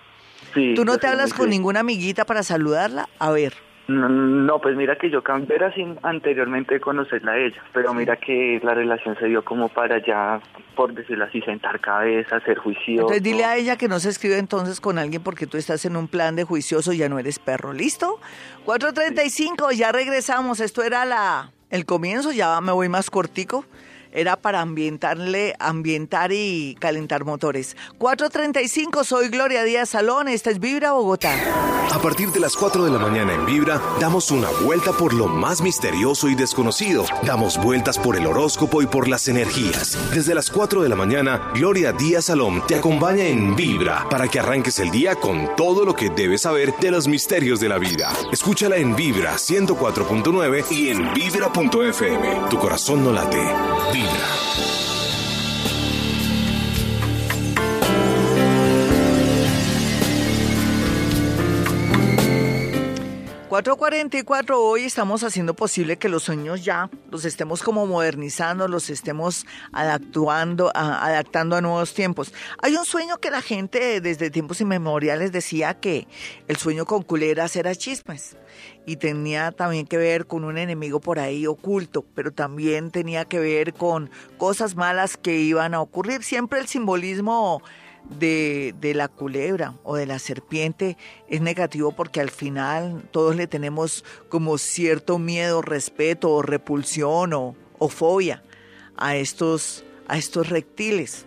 [0.74, 3.08] ¿Tú no te hablas con ninguna amiguita para saludarla?
[3.18, 3.54] A ver.
[3.88, 8.74] No, pues mira que yo era sin anteriormente conocerla a ella, pero mira que la
[8.74, 10.42] relación se dio como para ya,
[10.76, 13.00] por decirlo así, sentar cabeza, ser juicioso.
[13.00, 15.96] Entonces dile a ella que no se escribe entonces con alguien porque tú estás en
[15.96, 18.20] un plan de juicioso y ya no eres perro, ¿listo?
[18.66, 23.64] 4.35, ya regresamos, esto era la el comienzo, ya me voy más cortico
[24.18, 27.76] era para ambientarle, ambientar y calentar motores.
[27.98, 31.32] 4.35, soy Gloria Díaz Salón, esta es Vibra Bogotá.
[31.92, 35.26] A partir de las 4 de la mañana en Vibra, damos una vuelta por lo
[35.26, 37.04] más misterioso y desconocido.
[37.22, 39.96] Damos vueltas por el horóscopo y por las energías.
[40.12, 44.40] Desde las 4 de la mañana, Gloria Díaz Salón te acompaña en Vibra para que
[44.40, 48.12] arranques el día con todo lo que debes saber de los misterios de la vida.
[48.32, 52.48] Escúchala en Vibra 104.9 y en vibra.fm.
[52.50, 53.42] Tu corazón no late.
[54.12, 54.77] vida.
[63.48, 69.46] 444 hoy estamos haciendo posible que los sueños ya los estemos como modernizando, los estemos
[69.72, 72.34] adaptando a, adaptando a nuevos tiempos.
[72.60, 76.06] Hay un sueño que la gente desde tiempos inmemoriales decía que
[76.46, 78.36] el sueño con culeras era chismes
[78.84, 83.38] y tenía también que ver con un enemigo por ahí oculto, pero también tenía que
[83.38, 86.22] ver con cosas malas que iban a ocurrir.
[86.22, 87.62] Siempre el simbolismo
[88.10, 90.96] de, de, la culebra o de la serpiente
[91.28, 97.54] es negativo porque al final todos le tenemos como cierto miedo, respeto o repulsión o,
[97.78, 98.42] o fobia
[98.96, 101.26] a estos, a estos reptiles.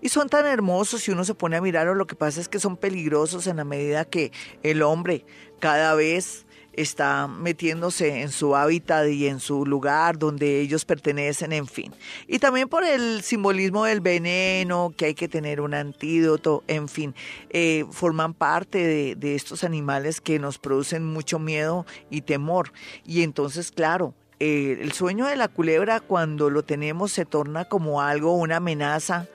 [0.00, 2.58] Y son tan hermosos si uno se pone a mirarlo, lo que pasa es que
[2.58, 4.32] son peligrosos en la medida que
[4.64, 5.24] el hombre
[5.60, 11.66] cada vez está metiéndose en su hábitat y en su lugar donde ellos pertenecen, en
[11.66, 11.92] fin.
[12.26, 17.14] Y también por el simbolismo del veneno, que hay que tener un antídoto, en fin,
[17.50, 22.72] eh, forman parte de, de estos animales que nos producen mucho miedo y temor.
[23.04, 28.02] Y entonces, claro, eh, el sueño de la culebra cuando lo tenemos se torna como
[28.02, 29.28] algo, una amenaza,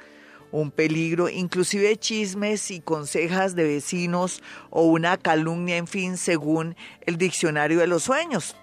[0.51, 7.17] un peligro, inclusive chismes y consejas de vecinos o una calumnia, en fin, según el
[7.17, 8.55] diccionario de los sueños.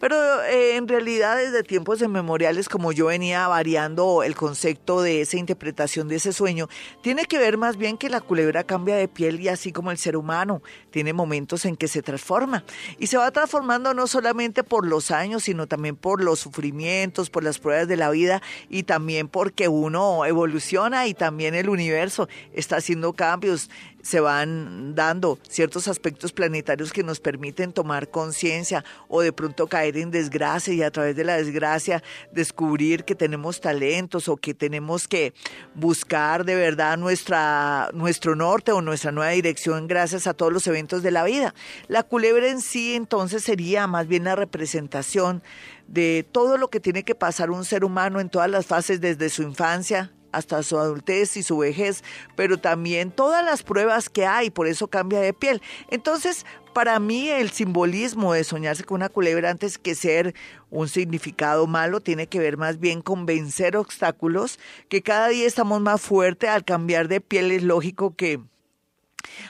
[0.00, 5.36] Pero eh, en realidad desde tiempos inmemoriales, como yo venía variando el concepto de esa
[5.36, 6.68] interpretación de ese sueño,
[7.02, 9.98] tiene que ver más bien que la culebra cambia de piel y así como el
[9.98, 12.64] ser humano, tiene momentos en que se transforma.
[12.98, 17.44] Y se va transformando no solamente por los años, sino también por los sufrimientos, por
[17.44, 22.76] las pruebas de la vida y también porque uno evoluciona y también el universo está
[22.76, 23.68] haciendo cambios
[24.02, 29.96] se van dando ciertos aspectos planetarios que nos permiten tomar conciencia o de pronto caer
[29.96, 35.06] en desgracia y a través de la desgracia descubrir que tenemos talentos o que tenemos
[35.08, 35.34] que
[35.74, 41.02] buscar de verdad nuestra, nuestro norte o nuestra nueva dirección gracias a todos los eventos
[41.02, 41.54] de la vida.
[41.88, 45.42] La culebra en sí entonces sería más bien la representación
[45.86, 49.28] de todo lo que tiene que pasar un ser humano en todas las fases desde
[49.28, 52.02] su infancia, hasta su adultez y su vejez,
[52.36, 55.62] pero también todas las pruebas que hay, por eso cambia de piel.
[55.90, 60.34] Entonces, para mí el simbolismo de soñarse con una culebra antes que ser
[60.70, 65.80] un significado malo tiene que ver más bien con vencer obstáculos, que cada día estamos
[65.80, 68.40] más fuertes al cambiar de piel, es lógico que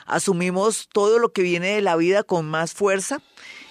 [0.06, 3.22] asumimos todo lo que viene de la vida con más fuerza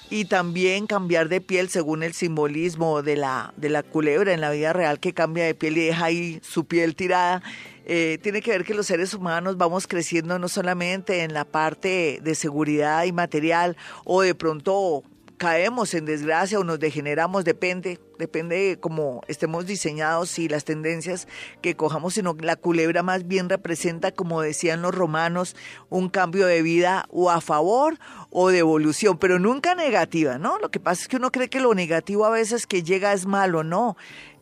[0.10, 4.52] y también cambiar de piel según el simbolismo de la, de la culebra en la
[4.52, 7.44] vida real que cambia de piel y deja ahí su piel tirada.
[7.86, 12.20] Eh, tiene que ver que los seres humanos vamos creciendo no solamente en la parte
[12.22, 15.04] de seguridad y material o de pronto
[15.40, 21.28] caemos en desgracia o nos degeneramos, depende, depende de cómo estemos diseñados y las tendencias
[21.62, 25.56] que cojamos, sino la culebra más bien representa, como decían los romanos,
[25.90, 27.98] un cambio de vida o a favor
[28.30, 30.60] o de evolución, pero nunca negativa, ¿no?
[30.60, 33.26] Lo que pasa es que uno cree que lo negativo a veces que llega es
[33.26, 33.96] malo, no.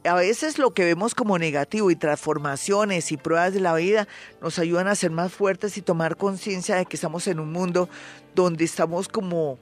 [0.04, 4.08] A veces lo que vemos como negativo y transformaciones y pruebas de la vida
[4.42, 7.88] nos ayudan a ser más fuertes y tomar conciencia de que estamos en un mundo
[8.34, 9.60] donde estamos como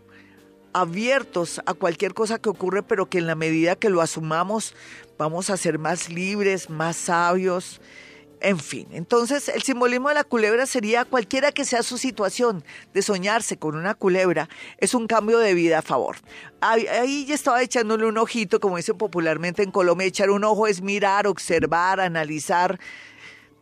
[0.75, 4.75] abiertos a cualquier cosa que ocurre, pero que en la medida que lo asumamos
[5.17, 7.79] vamos a ser más libres, más sabios,
[8.41, 8.85] en fin.
[8.91, 13.77] Entonces, el simbolismo de la culebra sería cualquiera que sea su situación de soñarse con
[13.77, 16.17] una culebra, es un cambio de vida a favor.
[16.59, 20.81] Ahí ya estaba echándole un ojito, como dicen popularmente en Colombia, echar un ojo es
[20.81, 22.77] mirar, observar, analizar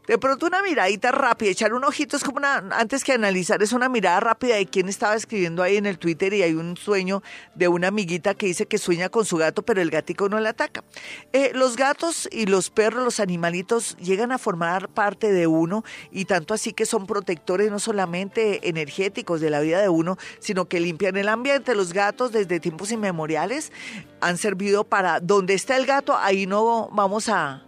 [0.07, 3.71] de pronto una miradita rápida, echar un ojito es como una, antes que analizar, es
[3.71, 7.23] una mirada rápida de quién estaba escribiendo ahí en el Twitter y hay un sueño
[7.55, 10.49] de una amiguita que dice que sueña con su gato, pero el gatico no le
[10.49, 10.83] ataca.
[11.31, 16.25] Eh, los gatos y los perros, los animalitos, llegan a formar parte de uno y
[16.25, 20.79] tanto así que son protectores no solamente energéticos de la vida de uno, sino que
[20.79, 21.75] limpian el ambiente.
[21.75, 23.71] Los gatos desde tiempos inmemoriales
[24.19, 27.63] han servido para, donde está el gato, ahí no vamos a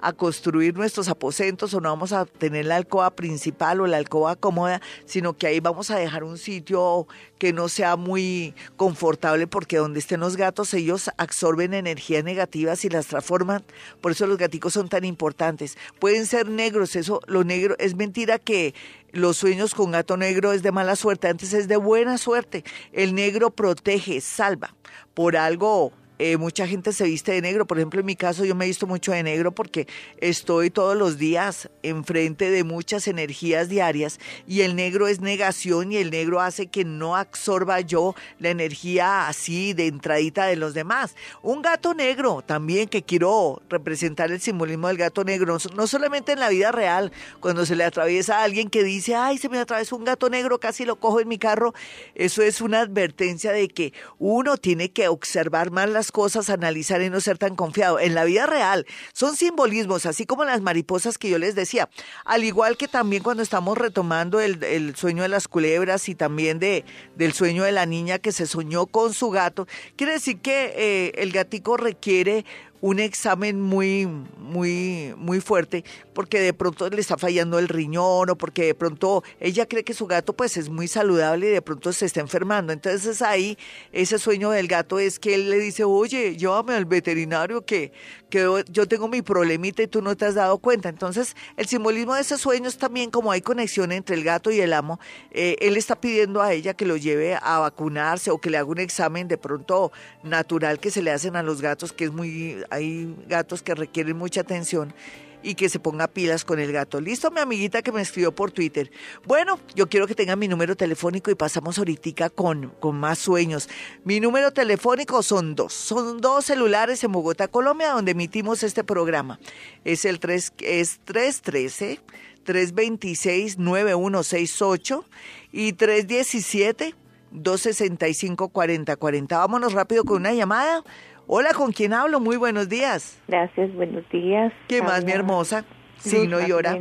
[0.00, 4.36] a construir nuestros aposentos o no vamos a tener la alcoba principal o la alcoba
[4.36, 7.06] cómoda, sino que ahí vamos a dejar un sitio
[7.38, 12.88] que no sea muy confortable porque donde estén los gatos ellos absorben energías negativas y
[12.88, 13.64] las transforman.
[14.00, 15.76] Por eso los gaticos son tan importantes.
[15.98, 18.74] Pueden ser negros, eso lo negro es mentira que
[19.12, 22.64] los sueños con gato negro es de mala suerte, antes es de buena suerte.
[22.92, 24.74] El negro protege, salva.
[25.14, 27.66] Por algo eh, mucha gente se viste de negro.
[27.66, 29.86] Por ejemplo, en mi caso yo me he visto mucho de negro porque
[30.18, 35.96] estoy todos los días enfrente de muchas energías diarias y el negro es negación y
[35.96, 41.14] el negro hace que no absorba yo la energía así de entradita de los demás.
[41.42, 46.40] Un gato negro también que quiero representar el simbolismo del gato negro, no solamente en
[46.40, 49.96] la vida real, cuando se le atraviesa a alguien que dice, ay, se me atravesó
[49.96, 51.74] un gato negro, casi lo cojo en mi carro,
[52.14, 57.10] eso es una advertencia de que uno tiene que observar más las cosas, analizar y
[57.10, 57.98] no ser tan confiado.
[57.98, 61.88] En la vida real son simbolismos, así como las mariposas que yo les decía.
[62.24, 66.84] Al igual que también cuando estamos retomando el, sueño de las culebras y también de,
[67.16, 69.66] del sueño de la niña que se soñó con su gato,
[69.96, 72.44] quiere decir que eh, el gatico requiere
[72.80, 74.06] un examen muy,
[74.38, 75.84] muy, muy fuerte,
[76.14, 79.94] porque de pronto le está fallando el riñón o porque de pronto ella cree que
[79.94, 82.72] su gato pues es muy saludable y de pronto se está enfermando.
[82.72, 83.58] Entonces ahí
[83.92, 87.92] ese sueño del gato es que él le dice, oye, llévame al veterinario que,
[88.30, 90.88] que yo tengo mi problemita y tú no te has dado cuenta.
[90.88, 94.60] Entonces el simbolismo de ese sueño es también como hay conexión entre el gato y
[94.60, 98.50] el amo, eh, él está pidiendo a ella que lo lleve a vacunarse o que
[98.50, 102.04] le haga un examen de pronto natural que se le hacen a los gatos, que
[102.04, 104.94] es muy, hay gatos que requieren mucha atención
[105.42, 107.00] y que se ponga pilas con el gato.
[107.00, 108.90] Listo, mi amiguita que me escribió por Twitter.
[109.26, 113.68] Bueno, yo quiero que tenga mi número telefónico y pasamos ahorita con, con más sueños.
[114.04, 115.72] Mi número telefónico son dos.
[115.72, 119.38] Son dos celulares en Bogotá, Colombia, donde emitimos este programa.
[119.84, 122.00] Es el 3, es 313
[122.42, 125.04] 326 9168
[125.52, 126.94] y 317
[127.30, 129.38] 265 4040.
[129.38, 130.82] Vámonos rápido con una llamada.
[131.28, 132.20] Hola, ¿con quién hablo?
[132.20, 133.20] Muy buenos días.
[133.26, 134.52] Gracias, buenos días.
[134.68, 135.64] ¿Qué más, mi hermosa?
[135.98, 136.78] Signo y hora.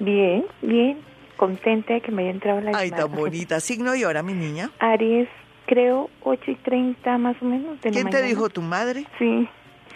[0.00, 0.98] Bien, bien.
[1.36, 3.60] Contenta de que me haya entrado la Ay, tan bonita.
[3.60, 4.72] Signo y hora, mi niña.
[4.80, 5.28] Aries,
[5.66, 9.06] creo 8 y 30 más o menos de ¿Quién te dijo, tu madre?
[9.20, 9.48] Sí.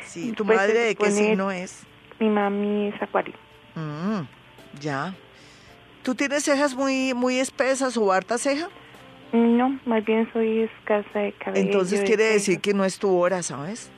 [0.04, 1.82] Sí, ¿tu pues madre de qué signo es?
[2.20, 3.34] Mi mami es acuario.
[3.74, 4.20] Mm,
[4.80, 5.16] ya.
[6.04, 8.68] ¿Tú tienes cejas muy, muy espesas o harta ceja?
[9.32, 11.64] No, más bien soy escasa de cabello.
[11.64, 13.90] Entonces quiere decir que no es tu hora, ¿sabes?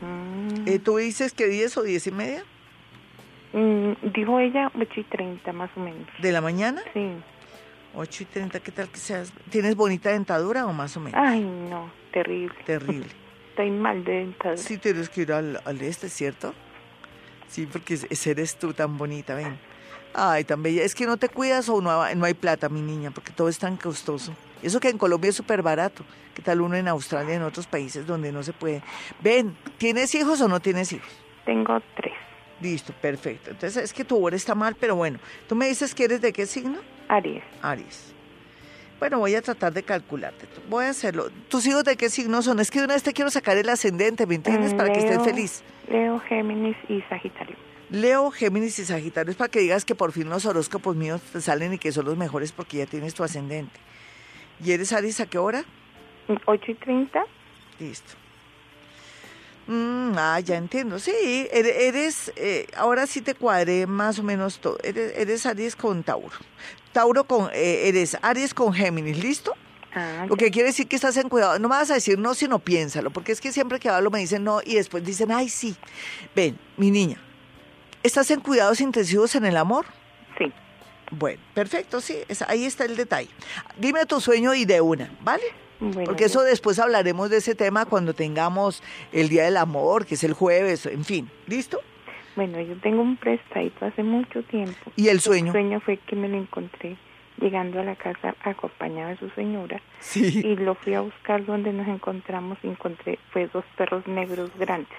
[0.00, 0.66] Mm.
[0.66, 2.44] Eh, ¿Tú dices que 10 o 10 y media?
[3.52, 6.08] Mm, dijo ella 8 y 30 más o menos.
[6.20, 6.82] ¿De la mañana?
[6.94, 7.10] Sí.
[7.94, 9.32] 8 y 30, ¿qué tal que seas?
[9.50, 11.20] ¿Tienes bonita dentadura o más o menos?
[11.22, 12.54] Ay, no, terrible.
[12.64, 13.08] Terrible.
[13.50, 14.56] Estoy mal de dentadura.
[14.56, 16.54] Sí, tienes que ir al, al este, ¿cierto?
[17.48, 19.58] Sí, porque ese eres tú tan bonita, ven.
[20.14, 20.82] Ay, tan bella.
[20.82, 23.58] Es que no te cuidas o no, no hay plata, mi niña, porque todo es
[23.58, 24.34] tan costoso.
[24.62, 26.04] Eso que en Colombia es súper barato.
[26.34, 28.82] ¿Qué tal uno en Australia y en otros países donde no se puede?
[29.20, 31.08] Ven, ¿tienes hijos o no tienes hijos?
[31.44, 32.14] Tengo tres.
[32.60, 33.50] Listo, perfecto.
[33.50, 35.18] Entonces es que tu hora está mal, pero bueno.
[35.48, 36.78] ¿Tú me dices que eres de qué signo?
[37.08, 37.42] Aries.
[37.62, 38.14] Aries.
[38.98, 40.46] Bueno, voy a tratar de calcularte.
[40.68, 41.30] Voy a hacerlo.
[41.48, 42.58] ¿Tus hijos de qué signo son?
[42.58, 44.74] Es que de una vez te quiero sacar el ascendente, ¿me entiendes?
[44.74, 45.62] Para que estés feliz.
[45.88, 47.56] Leo, Géminis y Sagitario.
[47.90, 51.40] Leo, Géminis y Sagitario es para que digas que por fin los horóscopos míos te
[51.40, 53.78] salen y que son los mejores porque ya tienes tu ascendente.
[54.64, 55.64] ¿Y eres Aries a qué hora?
[56.46, 57.24] 8 y 30.
[57.78, 58.14] Listo.
[59.66, 60.98] Mm, ah, ya entiendo.
[60.98, 61.12] Sí,
[61.52, 64.78] eres, eh, ahora sí te cuadré más o menos todo.
[64.82, 66.36] Eres, Aries con Tauro.
[66.92, 69.54] Tauro con, eh, eres Aries con Géminis, ¿listo?
[69.94, 71.58] Ah, Lo que quiere decir que estás en cuidado.
[71.58, 74.18] No me vas a decir no, sino piénsalo, porque es que siempre que hablo me
[74.20, 75.76] dicen no y después dicen, ay, sí.
[76.34, 77.18] Ven, mi niña,
[78.02, 79.86] ¿estás en cuidados intensivos en el amor?
[81.10, 82.16] Bueno, perfecto, sí,
[82.46, 83.30] ahí está el detalle.
[83.78, 85.44] Dime tu sueño y de una, ¿vale?
[86.04, 90.24] Porque eso después hablaremos de ese tema cuando tengamos el Día del Amor, que es
[90.24, 91.80] el jueves, en fin, ¿listo?
[92.34, 94.92] Bueno, yo tengo un prestadito hace mucho tiempo.
[94.96, 95.46] ¿Y el sueño?
[95.46, 96.96] El sueño fue que me lo encontré
[97.40, 99.80] llegando a la casa acompañada de su señora.
[100.00, 100.40] Sí.
[100.44, 104.98] Y lo fui a buscar donde nos encontramos y encontré, fue dos perros negros grandes.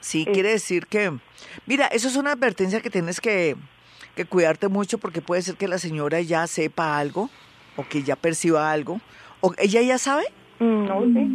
[0.00, 1.10] Sí, quiere decir que,
[1.66, 3.56] mira, eso es una advertencia que tienes que
[4.16, 7.30] que cuidarte mucho porque puede ser que la señora ya sepa algo
[7.76, 9.00] o que ya perciba algo.
[9.40, 10.24] ¿O ella ya sabe?
[10.58, 11.28] No sé.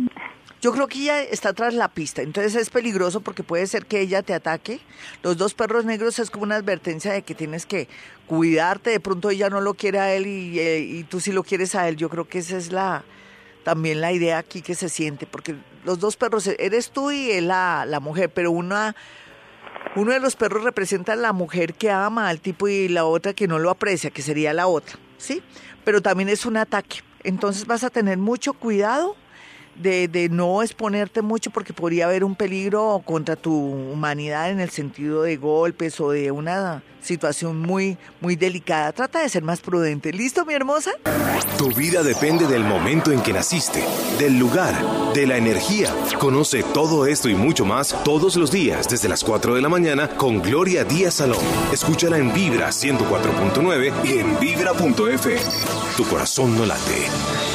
[0.61, 3.99] Yo creo que ella está tras la pista, entonces es peligroso porque puede ser que
[3.99, 4.79] ella te ataque.
[5.23, 7.87] Los dos perros negros es como una advertencia de que tienes que
[8.27, 8.91] cuidarte.
[8.91, 11.73] De pronto ella no lo quiere a él y, eh, y tú sí lo quieres
[11.73, 11.95] a él.
[11.95, 13.03] Yo creo que esa es la
[13.63, 17.47] también la idea aquí que se siente, porque los dos perros, eres tú y él
[17.47, 18.95] la, la mujer, pero una
[19.95, 23.33] uno de los perros representa a la mujer que ama al tipo y la otra
[23.33, 25.43] que no lo aprecia, que sería la otra, ¿sí?
[25.83, 26.99] Pero también es un ataque.
[27.23, 29.15] Entonces vas a tener mucho cuidado
[29.81, 34.69] de, de, no exponerte mucho porque podría haber un peligro contra tu humanidad en el
[34.69, 38.91] sentido de golpes o de una situación muy, muy delicada.
[38.91, 40.13] Trata de ser más prudente.
[40.13, 40.91] ¿Listo, mi hermosa?
[41.57, 43.83] Tu vida depende del momento en que naciste,
[44.19, 44.73] del lugar,
[45.13, 45.93] de la energía.
[46.19, 50.07] Conoce todo esto y mucho más todos los días desde las 4 de la mañana
[50.09, 51.39] con Gloria Díaz Salón.
[51.71, 55.37] Escúchala en Vibra 104.9 y en Vibra.f.
[55.97, 57.50] Tu corazón no late.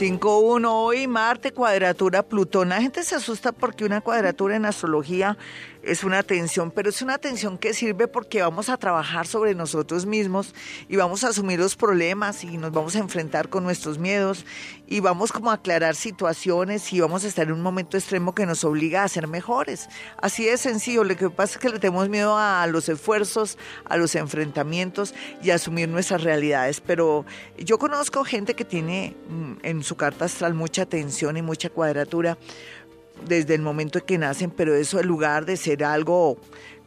[0.00, 2.70] 5-1 y Marte, cuadratura Plutón.
[2.70, 5.36] La gente se asusta porque una cuadratura en astrología
[5.82, 10.06] es una tensión, pero es una tensión que sirve porque vamos a trabajar sobre nosotros
[10.06, 10.54] mismos
[10.88, 14.44] y vamos a asumir los problemas y nos vamos a enfrentar con nuestros miedos
[14.86, 18.46] y vamos como a aclarar situaciones y vamos a estar en un momento extremo que
[18.46, 19.88] nos obliga a ser mejores.
[20.20, 23.96] Así de sencillo, lo que pasa es que le tenemos miedo a los esfuerzos, a
[23.96, 27.24] los enfrentamientos y a asumir nuestras realidades, pero
[27.58, 32.36] yo conozco gente que tiene mm, en su carta astral mucha tensión y mucha cuadratura
[33.26, 36.38] desde el momento en que nacen, pero eso en lugar de ser algo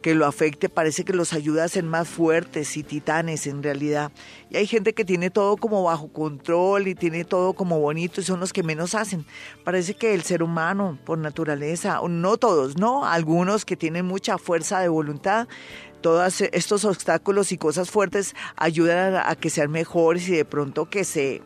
[0.04, 4.12] que lo afecte, parece que los ayuda a ser más fuertes y titanes en realidad.
[4.50, 8.24] Y hay gente que tiene todo como bajo control y tiene todo como bonito y
[8.24, 9.24] son los que menos hacen.
[9.64, 14.80] Parece que el ser humano, por naturaleza, no todos, no, algunos que tienen mucha fuerza
[14.80, 15.48] de voluntad,
[16.02, 21.02] todos estos obstáculos y cosas fuertes ayudan a, que sean mejores y de pronto que
[21.04, 21.40] se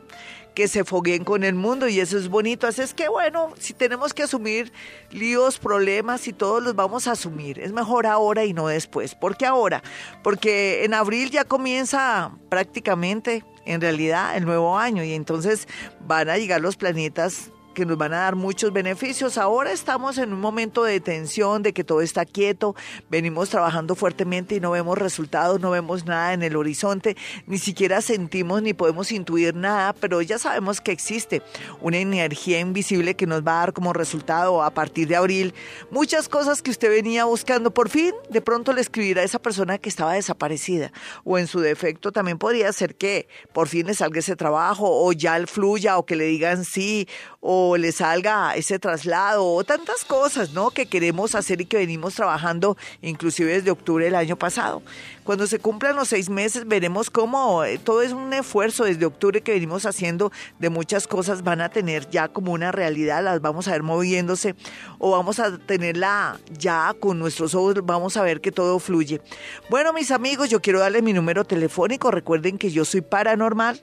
[0.58, 2.66] que se fogueen con el mundo y eso es bonito.
[2.66, 4.72] Así es que bueno, si tenemos que asumir
[5.12, 9.14] líos, problemas y todos los vamos a asumir, es mejor ahora y no después.
[9.14, 9.84] ¿Por qué ahora?
[10.24, 15.68] Porque en abril ya comienza prácticamente en realidad el nuevo año y entonces
[16.00, 19.38] van a llegar los planetas que nos van a dar muchos beneficios.
[19.38, 22.74] Ahora estamos en un momento de tensión, de que todo está quieto,
[23.08, 27.16] venimos trabajando fuertemente y no vemos resultados, no vemos nada en el horizonte,
[27.46, 31.40] ni siquiera sentimos ni podemos intuir nada, pero ya sabemos que existe
[31.80, 35.54] una energía invisible que nos va a dar como resultado a partir de abril
[35.92, 37.72] muchas cosas que usted venía buscando.
[37.72, 40.90] Por fin, de pronto le escribirá a esa persona que estaba desaparecida
[41.22, 45.12] o en su defecto también podría ser que por fin le salga ese trabajo o
[45.12, 47.06] ya fluya o que le digan sí
[47.38, 50.70] o le salga ese traslado o tantas cosas, ¿no?
[50.70, 54.82] Que queremos hacer y que venimos trabajando inclusive desde octubre del año pasado.
[55.24, 59.42] Cuando se cumplan los seis meses veremos cómo eh, todo es un esfuerzo desde octubre
[59.42, 63.68] que venimos haciendo de muchas cosas van a tener ya como una realidad, las vamos
[63.68, 64.54] a ver moviéndose
[64.98, 69.20] o vamos a tenerla ya con nuestros ojos, vamos a ver que todo fluye.
[69.68, 73.82] Bueno, mis amigos, yo quiero darles mi número telefónico, recuerden que yo soy paranormal.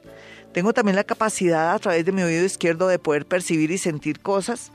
[0.55, 4.21] Tengo también la capacidad a través de mi oído izquierdo de poder percibir y sentir
[4.21, 4.71] cosas.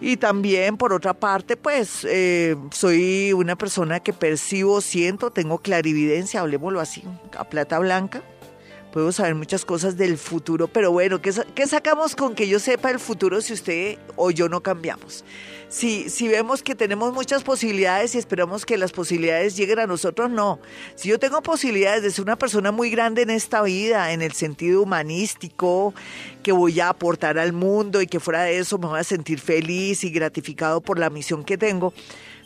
[0.00, 6.40] Y también, por otra parte, pues eh, soy una persona que percibo, siento, tengo clarividencia,
[6.40, 7.04] hablemoslo así,
[7.38, 8.24] a plata blanca.
[8.92, 12.90] Puedo saber muchas cosas del futuro, pero bueno, ¿qué, ¿qué, sacamos con que yo sepa
[12.90, 15.24] el futuro si usted o yo no cambiamos?
[15.70, 20.28] Si, si vemos que tenemos muchas posibilidades y esperamos que las posibilidades lleguen a nosotros,
[20.30, 20.60] no.
[20.94, 24.32] Si yo tengo posibilidades de ser una persona muy grande en esta vida, en el
[24.32, 25.94] sentido humanístico,
[26.42, 29.40] que voy a aportar al mundo y que fuera de eso me voy a sentir
[29.40, 31.94] feliz y gratificado por la misión que tengo,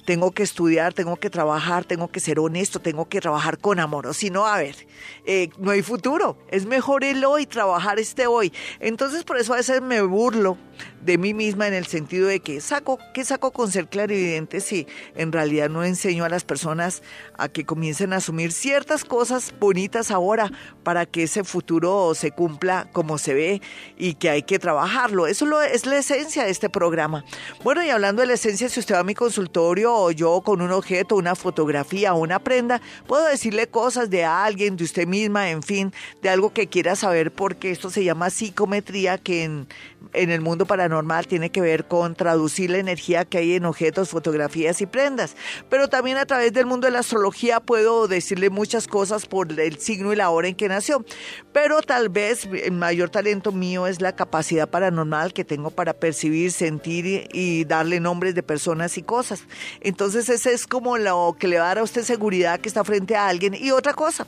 [0.06, 4.06] tengo que estudiar, tengo que trabajar, tengo que ser honesto, tengo que trabajar con amor.
[4.06, 4.86] O si no, a ver,
[5.26, 6.38] eh, no hay futuro.
[6.48, 8.52] Es mejor el hoy, trabajar este hoy.
[8.80, 10.56] Entonces, por eso a veces me burlo
[11.02, 14.86] de mí misma en el sentido de que saco, ¿qué saco con ser clarividente si
[15.14, 17.02] en realidad no enseño a las personas
[17.38, 20.50] a que comiencen a asumir ciertas cosas bonitas ahora
[20.82, 23.62] para que ese futuro se cumpla como se ve
[23.96, 25.26] y que hay que trabajarlo?
[25.26, 27.24] Eso es la esencia de este programa.
[27.62, 30.60] Bueno, y hablando de la esencia, si usted va a mi consultorio o yo con
[30.60, 35.50] un objeto, una fotografía o una prenda, puedo decirle cosas de alguien, de usted misma,
[35.50, 39.68] en fin, de algo que quiera saber porque esto se llama psicometría que en,
[40.12, 44.10] en el mundo paranormal tiene que ver con traducir la energía que hay en objetos,
[44.10, 45.36] fotografías y prendas.
[45.68, 49.78] Pero también a través del mundo de la astrología puedo decirle muchas cosas por el
[49.78, 51.04] signo y la hora en que nació.
[51.52, 56.52] Pero tal vez el mayor talento mío es la capacidad paranormal que tengo para percibir,
[56.52, 59.44] sentir y darle nombres de personas y cosas.
[59.80, 62.84] Entonces ese es como lo que le va a dar a usted seguridad que está
[62.84, 63.54] frente a alguien.
[63.54, 64.26] Y otra cosa,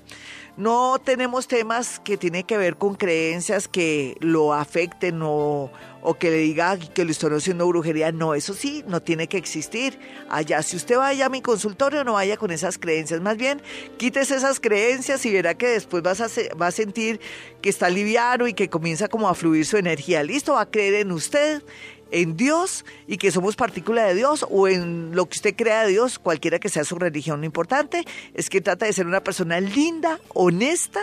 [0.59, 5.71] no tenemos temas que tienen que ver con creencias que lo afecten o,
[6.03, 8.11] o que le diga que lo estoy haciendo brujería.
[8.11, 10.01] No, eso sí, no tiene que existir.
[10.29, 13.21] Allá, si usted vaya a mi consultorio, no vaya con esas creencias.
[13.21, 13.63] Más bien,
[13.99, 16.27] quítese esas creencias y verá que después vas a,
[16.61, 17.21] va a sentir
[17.63, 20.25] que está liviano y que comienza como a fluir su energía.
[20.25, 21.63] Listo, va a creer en usted
[22.11, 25.91] en Dios y que somos partícula de Dios o en lo que usted crea de
[25.91, 27.41] Dios, cualquiera que sea su religión.
[27.41, 28.05] Lo importante
[28.35, 31.01] es que trata de ser una persona linda, honesta,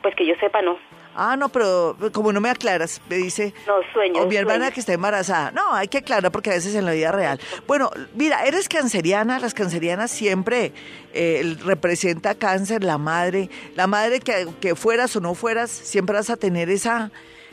[0.00, 0.78] Pues que yo sepa, no.
[1.14, 3.54] Ah, no, pero como no me aclaras, me dice.
[3.66, 4.22] No, sueño.
[4.22, 5.50] O mi hermana que está embarazada.
[5.50, 7.40] No, hay que aclarar porque a veces en la vida real.
[7.66, 9.38] Bueno, mira, eres canceriana.
[9.38, 10.72] Las cancerianas siempre
[11.12, 13.50] eh, representa cáncer, la madre.
[13.74, 17.10] La madre que, que fueras o no fueras, siempre vas a tener esa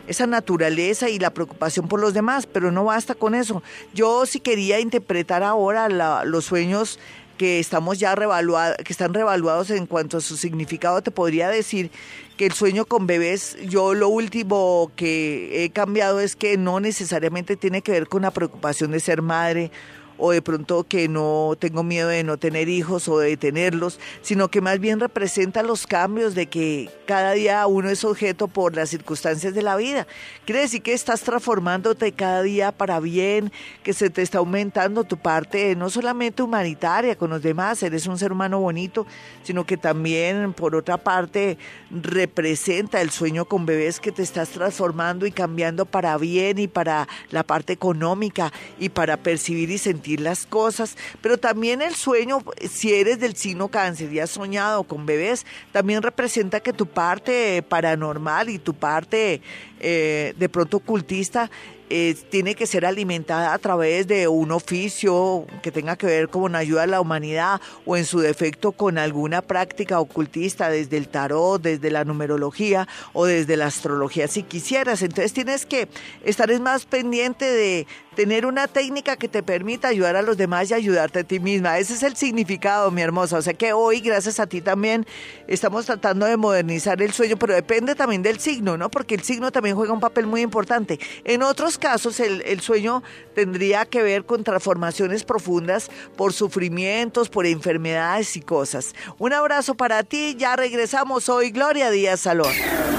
[0.07, 3.61] esa naturaleza y la preocupación por los demás, pero no basta con eso.
[3.93, 5.87] Yo sí quería interpretar ahora
[6.25, 6.99] los sueños
[7.39, 11.89] que estamos ya revaluados, que están revaluados en cuanto a su significado, te podría decir
[12.35, 17.55] que el sueño con bebés, yo lo último que he cambiado es que no necesariamente
[17.55, 19.71] tiene que ver con la preocupación de ser madre
[20.19, 24.49] o de pronto que no tengo miedo de no tener hijos o de tenerlos, sino
[24.49, 28.89] que más bien representa los cambios de que cada día uno es objeto por las
[28.89, 30.05] circunstancias de la vida.
[30.45, 33.51] Quiere decir que estás transformándote cada día para bien,
[33.81, 38.17] que se te está aumentando tu parte no solamente humanitaria con los demás, eres un
[38.17, 39.07] ser humano bonito,
[39.43, 41.57] sino que también por otra parte
[41.89, 47.07] representa el sueño con bebés que te estás transformando y cambiando para bien y para
[47.31, 52.93] la parte económica y para percibir y sentir las cosas, pero también el sueño, si
[52.93, 58.49] eres del signo cáncer y has soñado con bebés, también representa que tu parte paranormal
[58.49, 59.41] y tu parte
[59.79, 61.49] eh, de pronto ocultista
[61.89, 66.55] eh, tiene que ser alimentada a través de un oficio que tenga que ver con
[66.55, 71.61] ayuda a la humanidad o en su defecto con alguna práctica ocultista desde el tarot,
[71.61, 75.01] desde la numerología o desde la astrología si quisieras.
[75.01, 75.87] Entonces tienes que
[76.23, 77.87] estar más pendiente de
[78.19, 81.77] tener una técnica que te permita ayudar a los demás y ayudarte a ti misma.
[81.77, 83.37] Ese es el significado, mi hermosa.
[83.37, 85.07] O sea que hoy, gracias a ti también,
[85.47, 88.91] estamos tratando de modernizar el sueño, pero depende también del signo, ¿no?
[88.91, 90.99] Porque el signo también juega un papel muy importante.
[91.23, 93.01] En otros casos, el, sueño
[93.33, 98.93] tendría que ver con transformaciones profundas por sufrimientos, por enfermedades y cosas.
[99.17, 100.35] Un abrazo para ti.
[100.37, 101.51] Ya regresamos hoy.
[101.51, 102.53] Gloria Díaz Salón.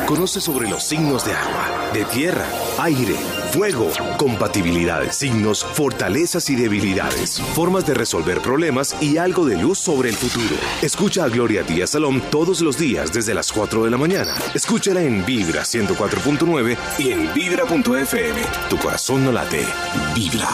[0.07, 2.47] Conoce sobre los signos de agua, de tierra,
[2.79, 3.15] aire,
[3.53, 10.09] fuego, compatibilidades signos, fortalezas y debilidades, formas de resolver problemas y algo de luz sobre
[10.09, 10.57] el futuro.
[10.81, 14.35] Escucha a Gloria Díaz Salón todos los días desde las 4 de la mañana.
[14.55, 18.41] Escúchala en Vibra 104.9 y en Vibra.fm.
[18.71, 19.67] Tu corazón no late,
[20.15, 20.47] vibra.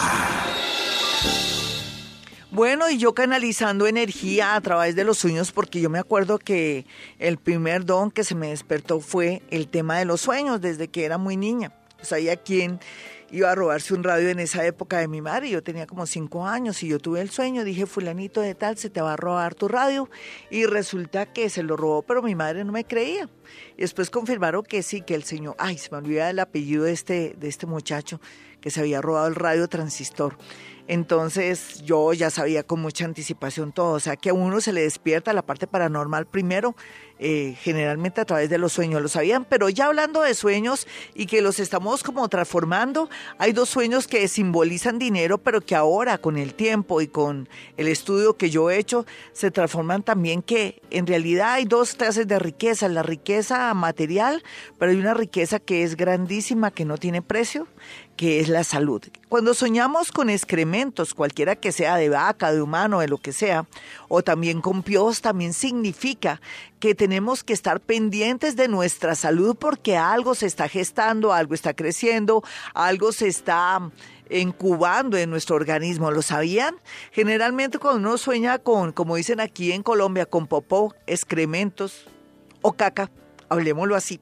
[2.49, 6.87] Bueno, y yo canalizando energía a través de los sueños, porque yo me acuerdo que
[7.19, 11.05] el primer don que se me despertó fue el tema de los sueños desde que
[11.05, 11.73] era muy niña.
[12.01, 12.79] O sea, ¿y a quién
[13.31, 15.49] iba a robarse un radio en esa época de mi madre.
[15.49, 18.89] Yo tenía como cinco años y yo tuve el sueño, dije, fulanito de tal, se
[18.89, 20.09] te va a robar tu radio.
[20.49, 23.29] Y resulta que se lo robó, pero mi madre no me creía.
[23.75, 26.93] Y después confirmaron que sí, que el señor, ay, se me olvida el apellido de
[26.93, 28.19] este, de este muchacho
[28.61, 30.37] que se había robado el radio transistor.
[30.87, 34.81] Entonces yo ya sabía con mucha anticipación todo, o sea que a uno se le
[34.81, 36.75] despierta la parte paranormal primero
[37.19, 41.25] eh, generalmente a través de los sueños, lo sabían, pero ya hablando de sueños y
[41.25, 46.37] que los estamos como transformando, hay dos sueños que simbolizan dinero, pero que ahora con
[46.37, 51.07] el tiempo y con el estudio que yo he hecho, se transforman también que en
[51.07, 54.43] realidad hay dos clases de riqueza, la riqueza material,
[54.77, 57.67] pero hay una riqueza que es grandísima, que no tiene precio,
[58.17, 59.01] que es la salud.
[59.29, 63.65] Cuando soñamos con excrementos, cualquiera que sea de vaca, de humano, de lo que sea,
[64.09, 66.41] o también con pios, también significa
[66.79, 71.73] que tenemos que estar pendientes de nuestra salud porque algo se está gestando, algo está
[71.73, 73.91] creciendo, algo se está
[74.29, 76.11] incubando en nuestro organismo.
[76.11, 76.75] ¿Lo sabían?
[77.11, 82.05] Generalmente cuando uno sueña con, como dicen aquí en Colombia, con popó, excrementos
[82.61, 83.09] o caca,
[83.49, 84.19] hablemoslo así,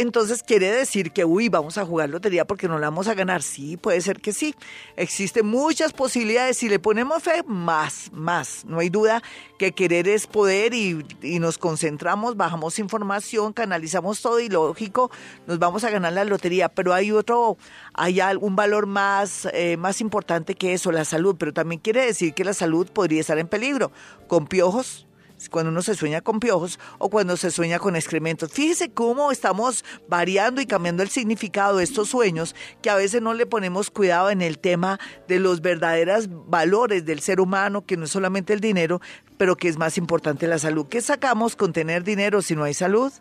[0.00, 3.42] entonces quiere decir que, uy, vamos a jugar lotería porque no la vamos a ganar.
[3.42, 4.54] Sí, puede ser que sí.
[4.96, 6.56] Existen muchas posibilidades.
[6.56, 8.64] Si le ponemos fe, más, más.
[8.64, 9.22] No hay duda
[9.58, 11.04] que querer es poder y,
[11.40, 15.10] nos concentramos, bajamos información, canalizamos todo y lógico,
[15.46, 16.68] nos vamos a ganar la lotería.
[16.68, 17.56] Pero hay otro,
[17.94, 21.36] hay un valor más, eh, más importante que eso, la salud.
[21.38, 23.92] Pero también quiere decir que la salud podría estar en peligro.
[24.28, 25.06] Con piojos,
[25.48, 28.52] cuando uno se sueña con piojos o cuando se sueña con excrementos.
[28.52, 33.34] Fíjese cómo estamos variando y cambiando el significado de estos sueños, que a veces no
[33.34, 38.04] le ponemos cuidado en el tema de los verdaderos valores del ser humano, que no
[38.04, 39.00] es solamente el dinero,
[39.38, 40.86] pero que es más importante la salud.
[40.88, 43.12] ¿Qué sacamos con tener dinero si no hay salud?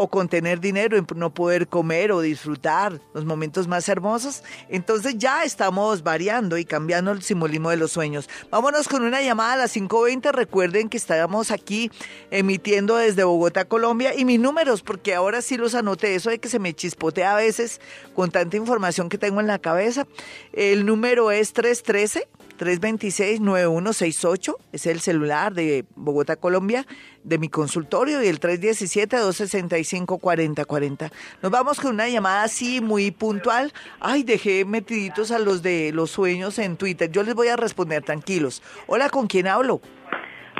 [0.00, 4.44] O con tener dinero y no poder comer o disfrutar los momentos más hermosos.
[4.68, 8.30] Entonces ya estamos variando y cambiando el simbolismo de los sueños.
[8.48, 10.30] Vámonos con una llamada a las 5.20.
[10.30, 11.90] Recuerden que estamos aquí
[12.30, 16.14] emitiendo desde Bogotá, Colombia y mis números, porque ahora sí los anoté.
[16.14, 17.80] Eso de que se me chispotea a veces
[18.14, 20.06] con tanta información que tengo en la cabeza.
[20.52, 22.28] El número es 313.
[22.58, 26.84] 326-9168 es el celular de Bogotá, Colombia,
[27.22, 31.10] de mi consultorio y el 317-265-4040.
[31.42, 33.72] Nos vamos con una llamada así muy puntual.
[34.00, 37.10] Ay, dejé metiditos a los de los sueños en Twitter.
[37.10, 38.62] Yo les voy a responder tranquilos.
[38.86, 39.80] Hola, ¿con quién hablo?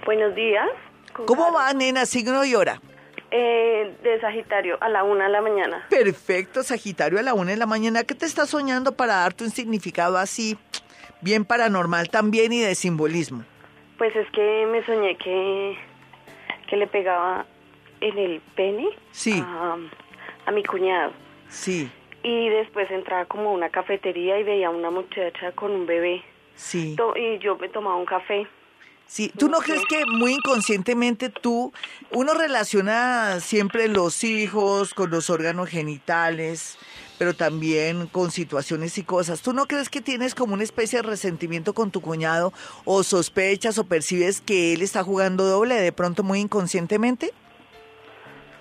[0.06, 0.66] Buenos días.
[1.26, 2.06] ¿Cómo va, nena?
[2.06, 2.80] Signo y hora.
[3.30, 5.84] Eh, de Sagitario, a la una de la mañana.
[5.90, 8.04] Perfecto, Sagitario, a la una de la mañana.
[8.04, 10.56] ¿Qué te estás soñando para darte un significado así?
[11.20, 13.44] Bien paranormal también y de simbolismo.
[13.96, 15.76] Pues es que me soñé que,
[16.68, 17.46] que le pegaba
[18.00, 19.42] en el pene sí.
[19.44, 19.76] a,
[20.52, 21.12] mi cuñado.
[21.48, 21.90] Sí.
[22.22, 26.22] Y después entraba como a una cafetería y veía a una muchacha con un bebé.
[26.54, 26.96] Sí.
[27.16, 28.46] y yo me tomaba un café.
[29.06, 31.72] Sí, ¿tú no crees que muy inconscientemente tú,
[32.10, 36.76] uno relaciona siempre los hijos con los órganos genitales,
[37.18, 39.42] pero también con situaciones y cosas.
[39.42, 42.52] ¿Tú no crees que tienes como una especie de resentimiento con tu cuñado
[42.84, 47.32] o sospechas o percibes que él está jugando doble de pronto muy inconscientemente?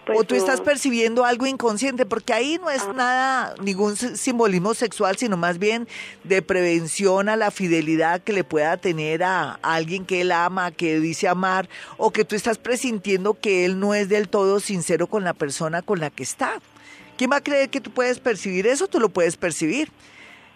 [0.07, 5.17] Pues o tú estás percibiendo algo inconsciente, porque ahí no es nada, ningún simbolismo sexual,
[5.17, 5.85] sino más bien
[6.23, 11.01] de prevención a la fidelidad que le pueda tener a alguien que él ama, que
[11.01, 15.25] dice amar, o que tú estás presintiendo que él no es del todo sincero con
[15.25, 16.61] la persona con la que está.
[17.17, 18.87] ¿Quién va a creer que tú puedes percibir eso?
[18.87, 19.89] Tú lo puedes percibir.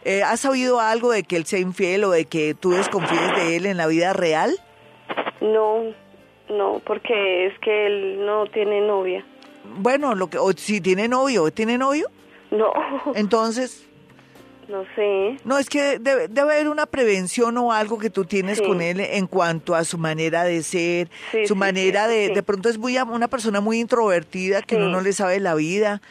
[0.03, 3.55] Eh, ¿Has sabido algo de que él sea infiel o de que tú desconfíes de
[3.55, 4.51] él en la vida real?
[5.41, 5.93] No,
[6.49, 9.26] no, porque es que él no tiene novia.
[9.78, 12.09] Bueno, lo que, o si tiene novio, ¿tiene novio?
[12.49, 12.72] No.
[13.16, 13.88] Entonces,
[14.68, 15.38] no sé.
[15.43, 19.28] No, es que debe, haber una prevención o algo que tú tienes con él en
[19.28, 21.09] cuanto a su manera de ser,
[21.45, 22.30] su manera de...
[22.30, 26.01] De pronto es muy, una persona muy introvertida que uno no le sabe la vida.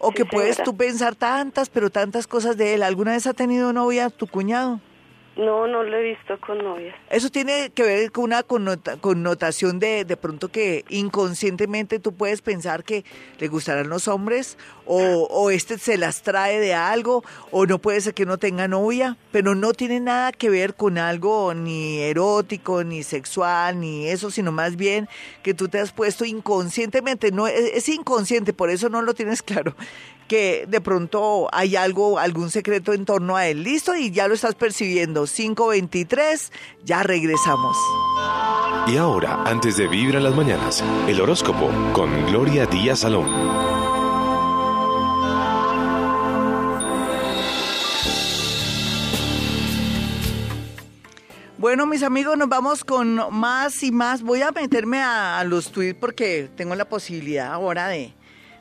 [0.00, 2.82] O que puedes tú pensar tantas, pero tantas cosas de él.
[2.82, 4.80] ¿Alguna vez ha tenido novia tu cuñado?
[5.36, 6.94] No, no lo he visto con novia.
[7.08, 12.82] Eso tiene que ver con una connotación de, de pronto que inconscientemente tú puedes pensar
[12.82, 13.04] que
[13.38, 14.98] le gustarán los hombres o,
[15.30, 17.22] o este se las trae de algo
[17.52, 20.98] o no puede ser que no tenga novia, pero no tiene nada que ver con
[20.98, 25.08] algo ni erótico, ni sexual, ni eso, sino más bien
[25.42, 29.42] que tú te has puesto inconscientemente, no es, es inconsciente, por eso no lo tienes
[29.50, 29.76] claro,
[30.30, 33.64] que de pronto hay algo, algún secreto en torno a él.
[33.64, 35.26] Listo y ya lo estás percibiendo.
[35.26, 36.52] 523,
[36.84, 37.76] ya regresamos.
[38.86, 43.26] Y ahora, antes de vivir en las mañanas, el horóscopo con Gloria Díaz Salón.
[51.58, 54.22] Bueno, mis amigos, nos vamos con más y más.
[54.22, 58.14] Voy a meterme a, a los tweets porque tengo la posibilidad ahora de,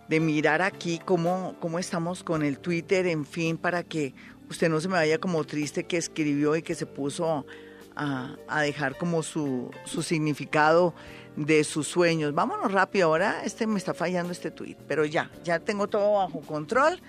[0.09, 4.13] de mirar aquí cómo, cómo estamos con el Twitter, en fin, para que
[4.49, 7.45] usted no se me vaya como triste que escribió y que se puso
[7.95, 10.95] a, a dejar como su, su significado
[11.35, 12.33] de sus sueños.
[12.33, 16.41] Vámonos rápido ahora, este me está fallando este tweet, pero ya, ya tengo todo bajo
[16.41, 16.99] control.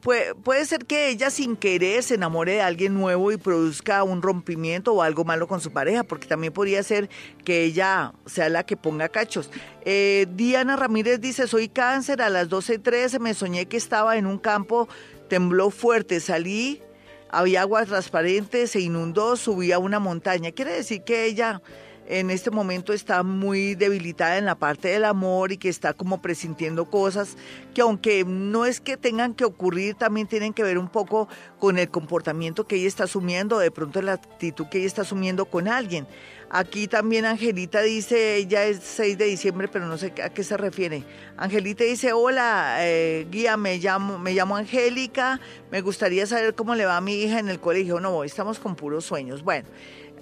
[0.00, 4.22] puede, puede ser que ella sin querer se enamore de alguien nuevo y produzca un
[4.22, 7.08] rompimiento o algo malo con su pareja, porque también podría ser
[7.44, 9.50] que ella sea la que ponga cachos.
[9.84, 14.38] Eh, Diana Ramírez dice, soy cáncer, a las 12.13 me soñé que estaba en un
[14.38, 14.88] campo,
[15.28, 16.82] tembló fuerte, salí,
[17.30, 20.52] había agua transparente, se inundó, subí a una montaña.
[20.52, 21.62] Quiere decir que ella
[22.06, 26.20] en este momento está muy debilitada en la parte del amor y que está como
[26.20, 27.36] presintiendo cosas
[27.74, 31.28] que aunque no es que tengan que ocurrir, también tienen que ver un poco
[31.58, 35.46] con el comportamiento que ella está asumiendo, de pronto la actitud que ella está asumiendo
[35.46, 36.06] con alguien.
[36.54, 40.58] Aquí también Angelita dice, ella es 6 de diciembre, pero no sé a qué se
[40.58, 41.02] refiere.
[41.38, 45.40] Angelita dice, hola, eh, guía, me llamo, me llamo Angélica,
[45.70, 48.00] me gustaría saber cómo le va a mi hija en el colegio.
[48.00, 49.42] No, estamos con puros sueños.
[49.42, 49.66] Bueno,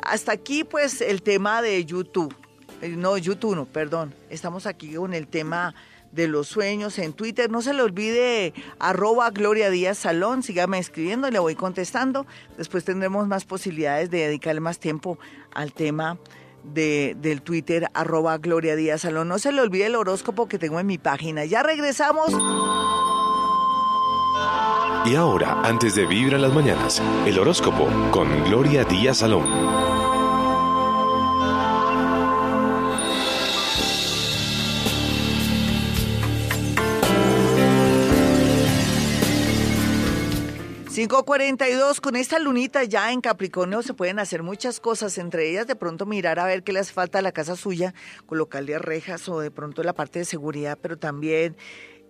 [0.04, 2.34] hasta aquí pues el tema de YouTube.
[2.82, 4.14] Eh, no, YouTube no, perdón.
[4.30, 5.74] Estamos aquí con el tema
[6.12, 7.50] de los sueños en Twitter.
[7.50, 12.26] No se le olvide arroba Gloria Díaz Salón, sígame escribiendo, le voy contestando.
[12.56, 15.18] Después tendremos más posibilidades de dedicarle más tiempo
[15.52, 16.18] al tema
[16.64, 19.28] de, del Twitter arroba Gloria Díaz Salón.
[19.28, 21.44] No se le olvide el horóscopo que tengo en mi página.
[21.44, 22.32] Ya regresamos.
[25.06, 29.46] Y ahora, antes de vivir las mañanas, el horóscopo con Gloria Díaz Salón.
[41.08, 45.74] 542, con esta lunita ya en Capricornio se pueden hacer muchas cosas, entre ellas de
[45.74, 47.94] pronto mirar a ver qué les falta a la casa suya,
[48.26, 51.56] colocarle rejas o de pronto la parte de seguridad, pero también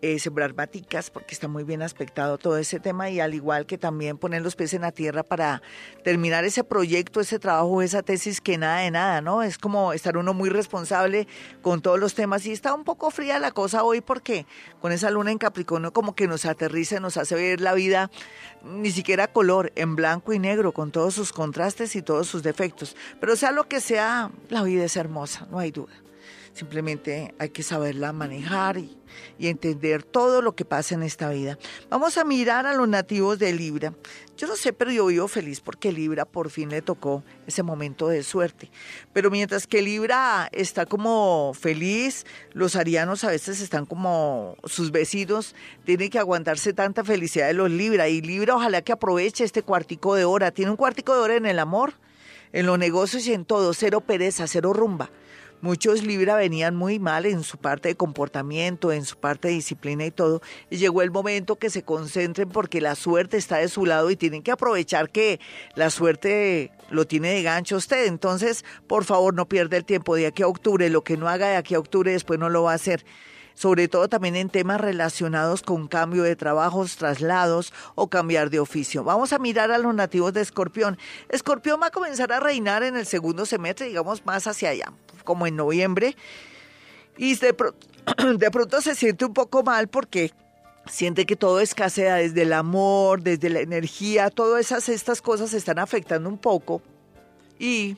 [0.03, 3.79] eh, sembrar baticas porque está muy bien aspectado todo ese tema y al igual que
[3.79, 5.63] también poner los pies en la tierra para
[6.05, 9.43] terminar ese proyecto, ese trabajo, esa tesis que nada de nada, ¿no?
[9.43, 11.29] Es como estar uno muy responsable
[11.63, 14.47] con todos los temas y está un poco fría la cosa hoy porque
[14.81, 18.11] con esa luna en Capricornio como que nos aterriza, nos hace ver la vida
[18.65, 22.97] ni siquiera color, en blanco y negro, con todos sus contrastes y todos sus defectos.
[23.21, 25.93] Pero sea lo que sea, la vida es hermosa, no hay duda.
[26.61, 28.99] Simplemente hay que saberla manejar y,
[29.39, 31.59] entender todo lo que pasa en esta vida.
[31.89, 33.95] Vamos a mirar a los nativos de Libra.
[34.37, 38.09] Yo no sé, pero yo vivo feliz porque Libra por fin le tocó ese momento
[38.09, 38.71] de suerte.
[39.15, 45.55] Pero mientras que Libra está como feliz, los arianos a veces están como sus vecinos,
[45.87, 48.11] tienen que aguantarse tanta felicidad de los Libra.
[48.11, 50.51] Y Libra ojalá que aproveche este cuartico de hora.
[50.51, 51.95] Tiene un cuartico de hora en el amor,
[52.53, 53.73] en los negocios y en todo.
[53.73, 55.11] Cero pereza, cero rumba.
[55.63, 60.07] Muchos Libra venían muy mal en su parte de comportamiento, en su parte de disciplina
[60.07, 60.41] y todo,
[60.71, 64.17] y llegó el momento que se concentren porque la suerte está de su lado y
[64.17, 65.39] tienen que aprovechar que
[65.75, 68.07] la suerte lo tiene de gancho usted.
[68.07, 71.49] Entonces, por favor, no pierda el tiempo de aquí a octubre, lo que no haga
[71.49, 73.05] de aquí a octubre después no lo va a hacer
[73.61, 79.05] sobre todo también en temas relacionados con cambio de trabajos, traslados o cambiar de oficio.
[79.05, 80.97] Vamos a mirar a los nativos de Escorpión.
[81.29, 84.93] Escorpión va a comenzar a reinar en el segundo semestre, digamos más hacia allá,
[85.25, 86.17] como en noviembre,
[87.17, 87.55] y de,
[88.39, 90.33] de pronto se siente un poco mal porque
[90.87, 95.79] siente que todo escasea desde el amor, desde la energía, todas esas estas cosas están
[95.79, 96.83] afectando un poco.
[97.59, 97.97] Y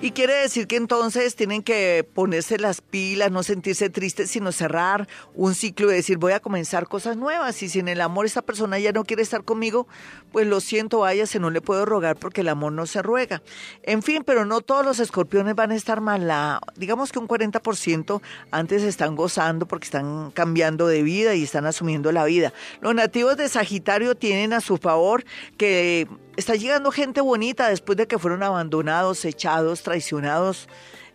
[0.00, 5.08] Y quiere decir que entonces tienen que ponerse las pilas, no sentirse tristes, sino cerrar
[5.34, 7.60] un ciclo y decir voy a comenzar cosas nuevas.
[7.64, 9.88] Y si en el amor esta persona ya no quiere estar conmigo,
[10.30, 13.42] pues lo siento, váyase, no le puedo rogar porque el amor no se ruega.
[13.82, 16.30] En fin, pero no todos los escorpiones van a estar mal.
[16.76, 18.22] digamos que un 40%
[18.52, 22.52] antes están gozando porque están cambiando de vida y están asumiendo la vida.
[22.80, 25.24] Los nativos de Sagitario tienen a su favor
[25.56, 26.06] que
[26.38, 30.68] está llegando gente bonita después de que fueron abandonados, echados, traicionados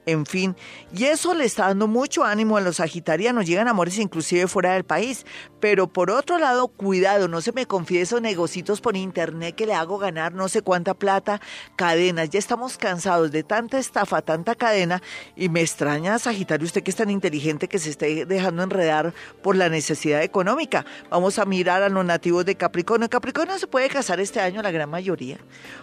[0.06, 0.56] en fin.
[0.96, 4.84] Y eso le está dando mucho ánimo a los sagitarianos, llegan amores inclusive fuera del
[4.84, 5.26] país.
[5.60, 9.74] Pero por otro lado, cuidado, no se me confíe esos negocios por internet que le
[9.74, 11.40] hago ganar no sé cuánta plata,
[11.78, 12.30] cadenas.
[12.30, 15.02] Ya estamos cansados de tanta estafa, tanta cadena.
[15.36, 19.56] Y me extraña, Sagitario, usted que es tan inteligente que se esté dejando enredar por
[19.56, 20.86] la necesidad económica.
[21.10, 23.10] Vamos a mirar a los nativos de Capricornio.
[23.10, 25.38] Capricornio se puede casar este año la gran mayoría.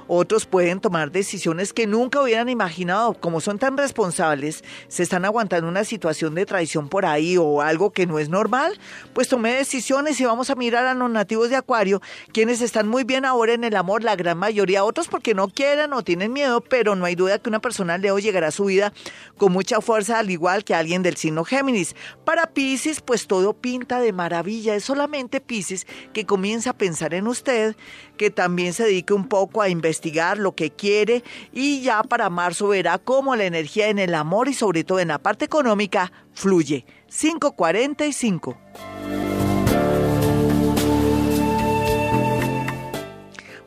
[0.09, 5.69] Otros pueden tomar decisiones que nunca hubieran imaginado, como son tan responsables se están aguantando
[5.69, 8.79] una situación de traición por ahí o algo que no es normal,
[9.13, 12.01] pues tomé decisiones y vamos a mirar a los nativos de Acuario,
[12.33, 15.93] quienes están muy bien ahora en el amor, la gran mayoría, otros porque no quieren
[15.93, 18.93] o tienen miedo, pero no hay duda que una persona Leo llegará a su vida
[19.37, 21.95] con mucha fuerza, al igual que alguien del signo Géminis.
[22.25, 27.27] Para Pisces, pues todo pinta de maravilla, es solamente Pisces que comienza a pensar en
[27.27, 27.77] usted,
[28.17, 32.69] que también se dedique un poco a investigar lo que quiere y ya para marzo
[32.69, 36.85] verá cómo la energía en el amor y sobre todo en la parte económica fluye.
[37.09, 38.57] 545.